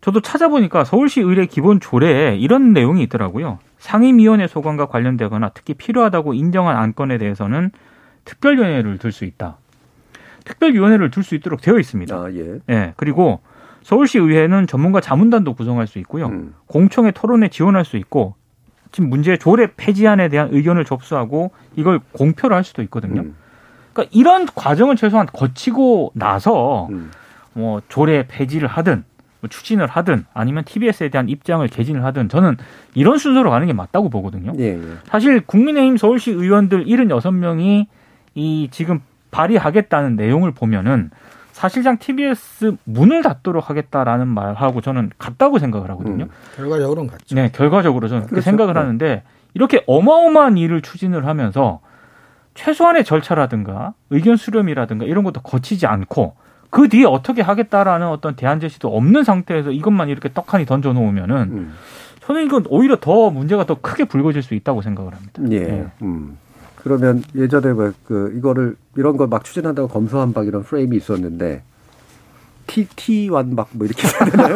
[0.02, 3.60] 저도 찾아보니까 서울시 의뢰 기본 조례에 이런 내용이 있더라고요.
[3.80, 7.72] 상임위원회 소관과 관련되거나 특히 필요하다고 인정한 안건에 대해서는
[8.26, 9.58] 특별위원회를 둘 수 있다.
[10.44, 12.14] 특별위원회를 둘 수 있도록 되어 있습니다.
[12.16, 12.60] 아, 예.
[12.70, 12.94] 예.
[12.98, 13.40] 그리고
[13.84, 16.28] 서울시 의회는 전문가 자문단도 구성할 수 있고요.
[16.28, 16.56] 음.
[16.68, 18.36] 공청회 토론에 지원할 수 있고
[18.92, 23.22] 지금 문제 조례 폐지안에 대한 의견을 접수하고 이걸 공표를 할 수도 있거든요.
[23.22, 23.36] 음.
[23.92, 27.12] 그러니까 이런 과정을 최소한 거치고 나서 음.
[27.54, 29.04] 뭐 조례 폐지를 하든
[29.42, 32.58] 뭐 추진을 하든 아니면 TBS에 대한 입장을 개진을 하든 저는
[32.96, 34.54] 이런 순서로 가는 게 맞다고 보거든요.
[34.58, 34.82] 예, 예.
[35.06, 37.88] 사실 국민의힘 서울시 의원들 76명이
[38.36, 41.10] 이 지금 발의하겠다는 내용을 보면은
[41.54, 46.26] 사실상 TBS 문을 닫도록 하겠다라는 말하고 저는 같다고 생각을 하거든요.
[46.26, 47.36] 음, 결과적으로는 같죠.
[47.36, 48.46] 네, 결과적으로 저는 그렇게 그렇죠.
[48.46, 48.80] 생각을 네.
[48.80, 49.24] 하는데
[49.54, 51.80] 이렇게 어마어마한 일을 추진을 하면서
[52.56, 56.36] 최소한의 절차라든가 의견 수렴이라든가 이런 것도 거치지 않고
[56.72, 61.74] 그 뒤에 어떻게 하겠다라는 어떤 대안 제시도 없는 상태에서 이것만 이렇게 떡하니 던져 놓으면은 음.
[62.22, 65.44] 저는 이건 오히려 더 문제가 더 크게 불거질 수 있다고 생각을 합니다.
[65.52, 65.60] 예.
[65.60, 65.88] 네.
[66.02, 66.38] 음.
[66.84, 71.64] 그러면 예전에 뭐그 이거를 이런 걸 막 추진한다고 검소한박 이런 프레임이 있었는데
[72.68, 74.56] T T 완박 뭐 이렇게 해야 되나요?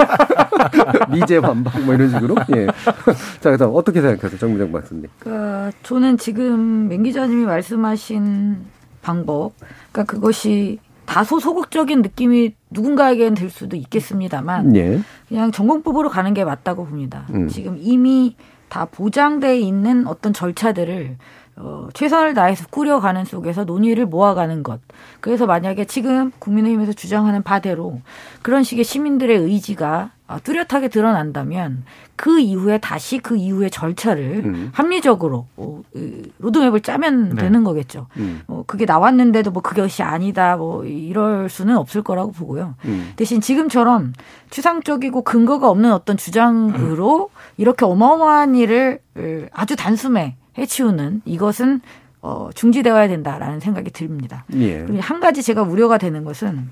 [1.12, 2.68] 미제 완박 뭐 이런 식으로 예.
[3.40, 5.06] 자 그래서 어떻게 생각하세요, 정무정 박사님?
[5.20, 8.58] 그 저는 지금 맹 기자님이 말씀하신
[9.02, 9.54] 방법,
[9.92, 15.00] 그러니까 그것이 다소 소극적인 느낌이 누군가에게는 들 수도 있겠습니다만 예.
[15.30, 17.26] 그냥 전공법으로 가는 게 맞다고 봅니다.
[17.34, 17.48] 음.
[17.48, 18.36] 지금 이미
[18.70, 21.16] 다 보장돼 있는 어떤 절차들을
[21.60, 24.80] 어, 최선을 다해서 꾸려가는 속에서 논의를 모아가는 것.
[25.20, 28.00] 그래서 만약에 지금 국민의힘에서 주장하는 바대로
[28.44, 31.86] 그런 식의 시민들의 의지가 어, 뚜렷하게 드러난다면
[32.16, 34.70] 그 이후에 다시 그 이후의 절차를 음.
[34.74, 37.44] 합리적으로 어, 그 로드맵을 짜면 네.
[37.44, 38.08] 되는 거겠죠.
[38.18, 38.42] 음.
[38.48, 42.76] 어, 그게 나왔는데도 뭐 그것이 아니다 뭐 이럴 수는 없을 거라고 보고요.
[42.86, 43.14] 음.
[43.16, 44.14] 대신 지금처럼
[44.50, 51.82] 추상적이고 근거가 없는 어떤 주장으로 이렇게 어마어마한 일을 을 아주 단숨에 해치우는 이것은
[52.22, 54.46] 어, 중지되어야 된다라는 생각이 듭니다.
[54.54, 54.84] 예.
[54.84, 56.70] 그리고 한 가지 제가 우려가 되는 것은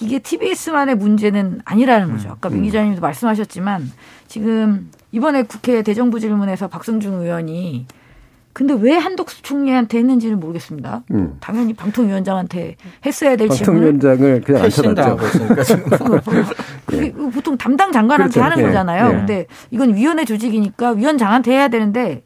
[0.00, 2.30] 이게 TBS만의 문제는 아니라는 거죠.
[2.30, 3.90] 아까 민 기자님도 말씀하셨지만
[4.26, 7.86] 지금 이번에 국회 대정부 질문에서 박성중 의원이
[8.52, 11.04] 근데 왜 한덕수 총리한테 했는지는 모르겠습니다.
[11.12, 11.36] 음.
[11.40, 14.94] 당연히 방통위원장한테 했어야 될 질문을 방통위원장을 그냥 지금.
[16.84, 18.44] 그게 보통 담당 장관한테 그렇죠.
[18.44, 18.66] 하는 예.
[18.66, 19.08] 거잖아요.
[19.08, 19.12] 예.
[19.16, 22.22] 근데 이건 위원회 조직이니까 위원장한테 해야 되는데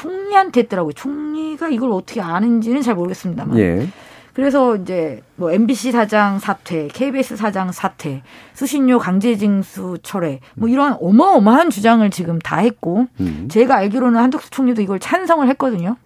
[0.00, 0.92] 총리한테 했더라고요.
[0.94, 3.58] 총리가 이걸 어떻게 아는지는 잘 모르겠습니다만.
[3.58, 3.88] 예.
[4.32, 8.22] 그래서 이제 뭐 MBC 사장 사퇴, KBS 사장 사퇴,
[8.54, 13.48] 수신료 강제 징수 철회, 뭐 이런 어마어마한 주장을 지금 다 했고, 음.
[13.50, 15.96] 제가 알기로는 한덕수 총리도 이걸 찬성을 했거든요.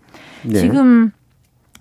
[0.50, 0.54] 예.
[0.54, 1.12] 지금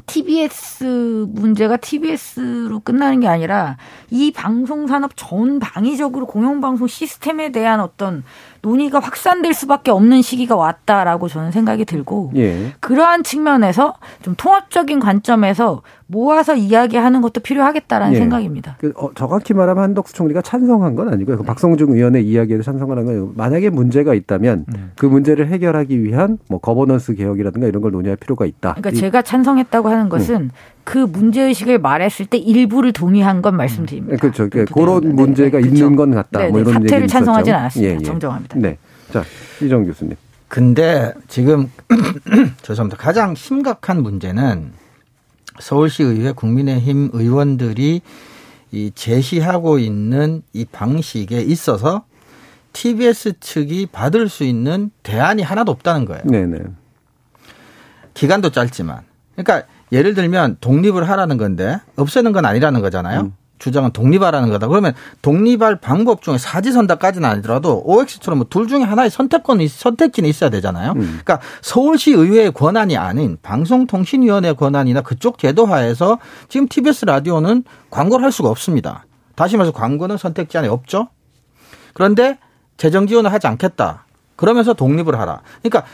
[0.06, 3.78] TBS 문제가 TBS로 끝나는 게 아니라
[4.12, 8.24] 이 방송 산업 전 방위적으로 공영방송 시스템에 대한 어떤
[8.64, 12.72] 논의가 확산될 수밖에 없는 시기가 왔다라고 저는 생각이 들고 예.
[12.80, 18.20] 그러한 측면에서 좀 통합적인 관점에서 모아서 이야기하는 것도 필요하겠다라는 예.
[18.20, 18.78] 생각입니다.
[18.80, 21.38] 그, 어, 정확히 말하면 한덕수 총리가 찬성한 건 아니고요.
[21.38, 23.34] 그 박성중 의원의 이야기에도 찬성을 한 거예요.
[23.36, 24.92] 만약에 문제가 있다면 음.
[24.96, 28.76] 그 문제를 해결하기 위한 뭐 거버넌스 개혁이라든가 이런 걸 논의할 필요가 있다.
[28.76, 30.52] 그러니까 이- 제가 찬성했다고 하는 것은
[30.84, 34.18] 그 문제의식을 말했을 때 일부를 동의한 건 말씀드립니다.
[34.18, 34.50] 그렇죠.
[34.50, 35.16] 그그 그런.
[35.16, 35.96] 문제가 네, 있는 그렇죠.
[35.96, 36.40] 건 같다.
[36.40, 36.72] 네, 뭐 네.
[36.84, 37.60] 이런 찬성하진 있었죠.
[37.60, 37.92] 않았습니다.
[37.94, 38.04] 예, 예.
[38.04, 38.60] 정정합니다.
[38.60, 38.78] 네.
[39.12, 39.24] 자,
[39.62, 40.16] 이정 교수님.
[40.48, 41.72] 근데 지금
[42.62, 42.98] 죄송합니다.
[43.02, 44.74] 가장 심각한 문제는
[45.60, 48.02] 서울시 의회 국민의힘 의원들이
[48.72, 52.06] 이 제시하고 있는 이 방식에 있어서
[52.74, 56.24] TBS 측이 받을 수 있는 대안이 하나도 없다는 거예요.
[56.26, 56.60] 네네.
[58.16, 59.02] 기간도 짧지만.
[59.36, 63.32] 그러니까 예를 들면 독립을 하라는 건데 없애는 건 아니라는 거잖아요.
[63.60, 64.68] 주장은 독립하라는 거다.
[64.68, 70.94] 그러면 독립할 방법 중에 사지선다까지는 아니더라도 OX처럼 뭐 둘 중에 하나의 선택권이 선택지는 있어야 되잖아요.
[70.96, 76.20] 그러니까 서울시 의회의 권한이 아닌 방송통신위원회 권한이나 그쪽 제도 하에서
[76.50, 79.06] 지금 TBS 라디오는 광고를 할 수가 없습니다.
[79.36, 81.08] 다시 말해서 광고는 선택지 안에 없죠.
[81.94, 82.38] 그런데
[82.76, 84.06] 재정 지원을 하지 않겠다.
[84.36, 85.42] 그러면서 독립을 하라.
[85.62, 85.88] 그러니까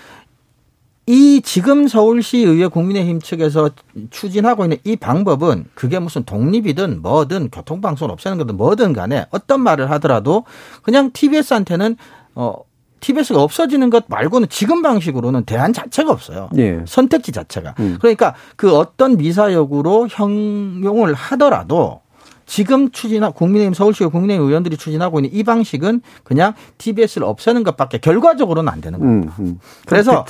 [1.10, 3.72] 이 지금 서울시의회 국민의힘 측에서
[4.12, 9.90] 추진하고 있는 이 방법은 그게 무슨 독립이든 뭐든 교통방송을 없애는 거든 뭐든 간에 어떤 말을
[9.90, 10.46] 하더라도
[10.84, 11.98] 그냥 TBS한테는
[12.36, 12.58] 어
[13.00, 16.52] TBS가 없어지는 것 말고는 지금 방식으로는 대안 자체가 없어요.
[16.58, 16.84] 예.
[16.86, 17.74] 선택지 자체가.
[17.80, 17.98] 음.
[18.00, 22.02] 그러니까 그 어떤 미사역으로 형용을 하더라도
[22.50, 28.74] 지금 추진하 국민의힘 서울시 국민의힘 의원들이 추진하고 있는 이 방식은 그냥 TBS를 없애는 것밖에 결과적으로는
[28.74, 29.14] 안 되는 거예요.
[29.14, 29.60] 음, 음.
[29.86, 30.26] 그래서.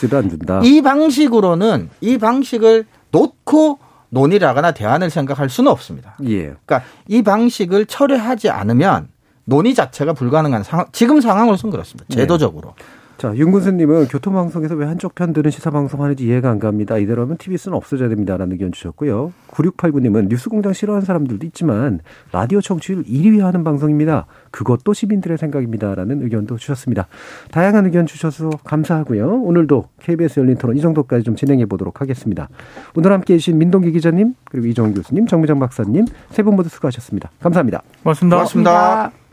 [0.66, 6.18] 이 방식으로는 이 방식을 놓고 논의를 하거나 대안을 생각할 수는 없습니다.
[6.26, 6.54] 예.
[6.66, 9.08] 그러니까 이 방식을 철회하지 않으면
[9.46, 12.14] 논의 자체가 불가능한 상황, 지금 상황으로서는 그렇습니다.
[12.14, 12.74] 제도적으로.
[13.20, 16.98] 자, 윤군수님은 교통방송에서 왜 한쪽 편 들은 시사방송 하는지 이해가 안 갑니다.
[16.98, 19.34] 이대로면 TBS는 없어져야 됩니다라는 의견 주셨고요.
[19.52, 22.00] 9689님은 뉴스공장 싫어하는 사람들도 있지만
[22.32, 24.26] 라디오 청취율 1위 하는 방송입니다.
[24.52, 27.08] 그것도 시민들의 생각입니다라는 의견도 주셨습니다.
[27.52, 29.42] 다양한 의견 주셔서 감사하고요.
[29.42, 32.48] 오늘도 KBS 열린 토론 이 정도까지 좀 진행해 보도록 하겠습니다.
[32.96, 37.32] 오늘 함께 해 주신 민동기 기자님, 그리고 이정훈 교수님, 정미정 박사님 세 분 모두 수고하셨습니다.
[37.42, 37.82] 감사합니다.
[38.02, 38.38] 고맙습니다.
[38.38, 39.29] 고맙습니다.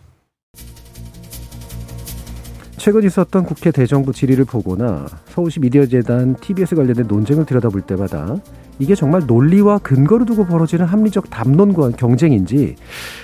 [2.86, 8.36] 최근 있었던 국회 대정부 질의를 보거나 서울시 미디어재단 TBS 관련된 논쟁을 들여다볼 때마다
[8.78, 12.76] 이게 정말 논리와 근거를 두고 벌어지는 합리적 담론과 경쟁인지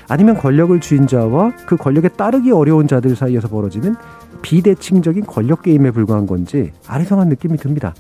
[0.09, 3.95] 아니면 권력을 쥐인 자와 그 권력에 따르기 어려운 자들 사이에서 벌어지는
[4.43, 7.95] 비대칭적인 권력 게임에 불과한 건지 아리송한 느낌이 듭니다.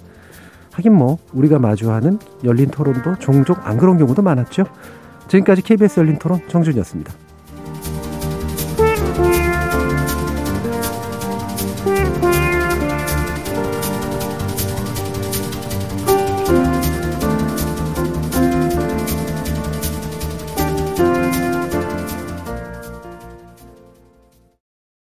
[0.72, 4.64] 하긴 뭐 우리가 마주하는 열린 토론도 종종 안 그런 경우도 많았죠.
[5.28, 7.31] 지금까지 KBS 열린 토론 정준이었습니다.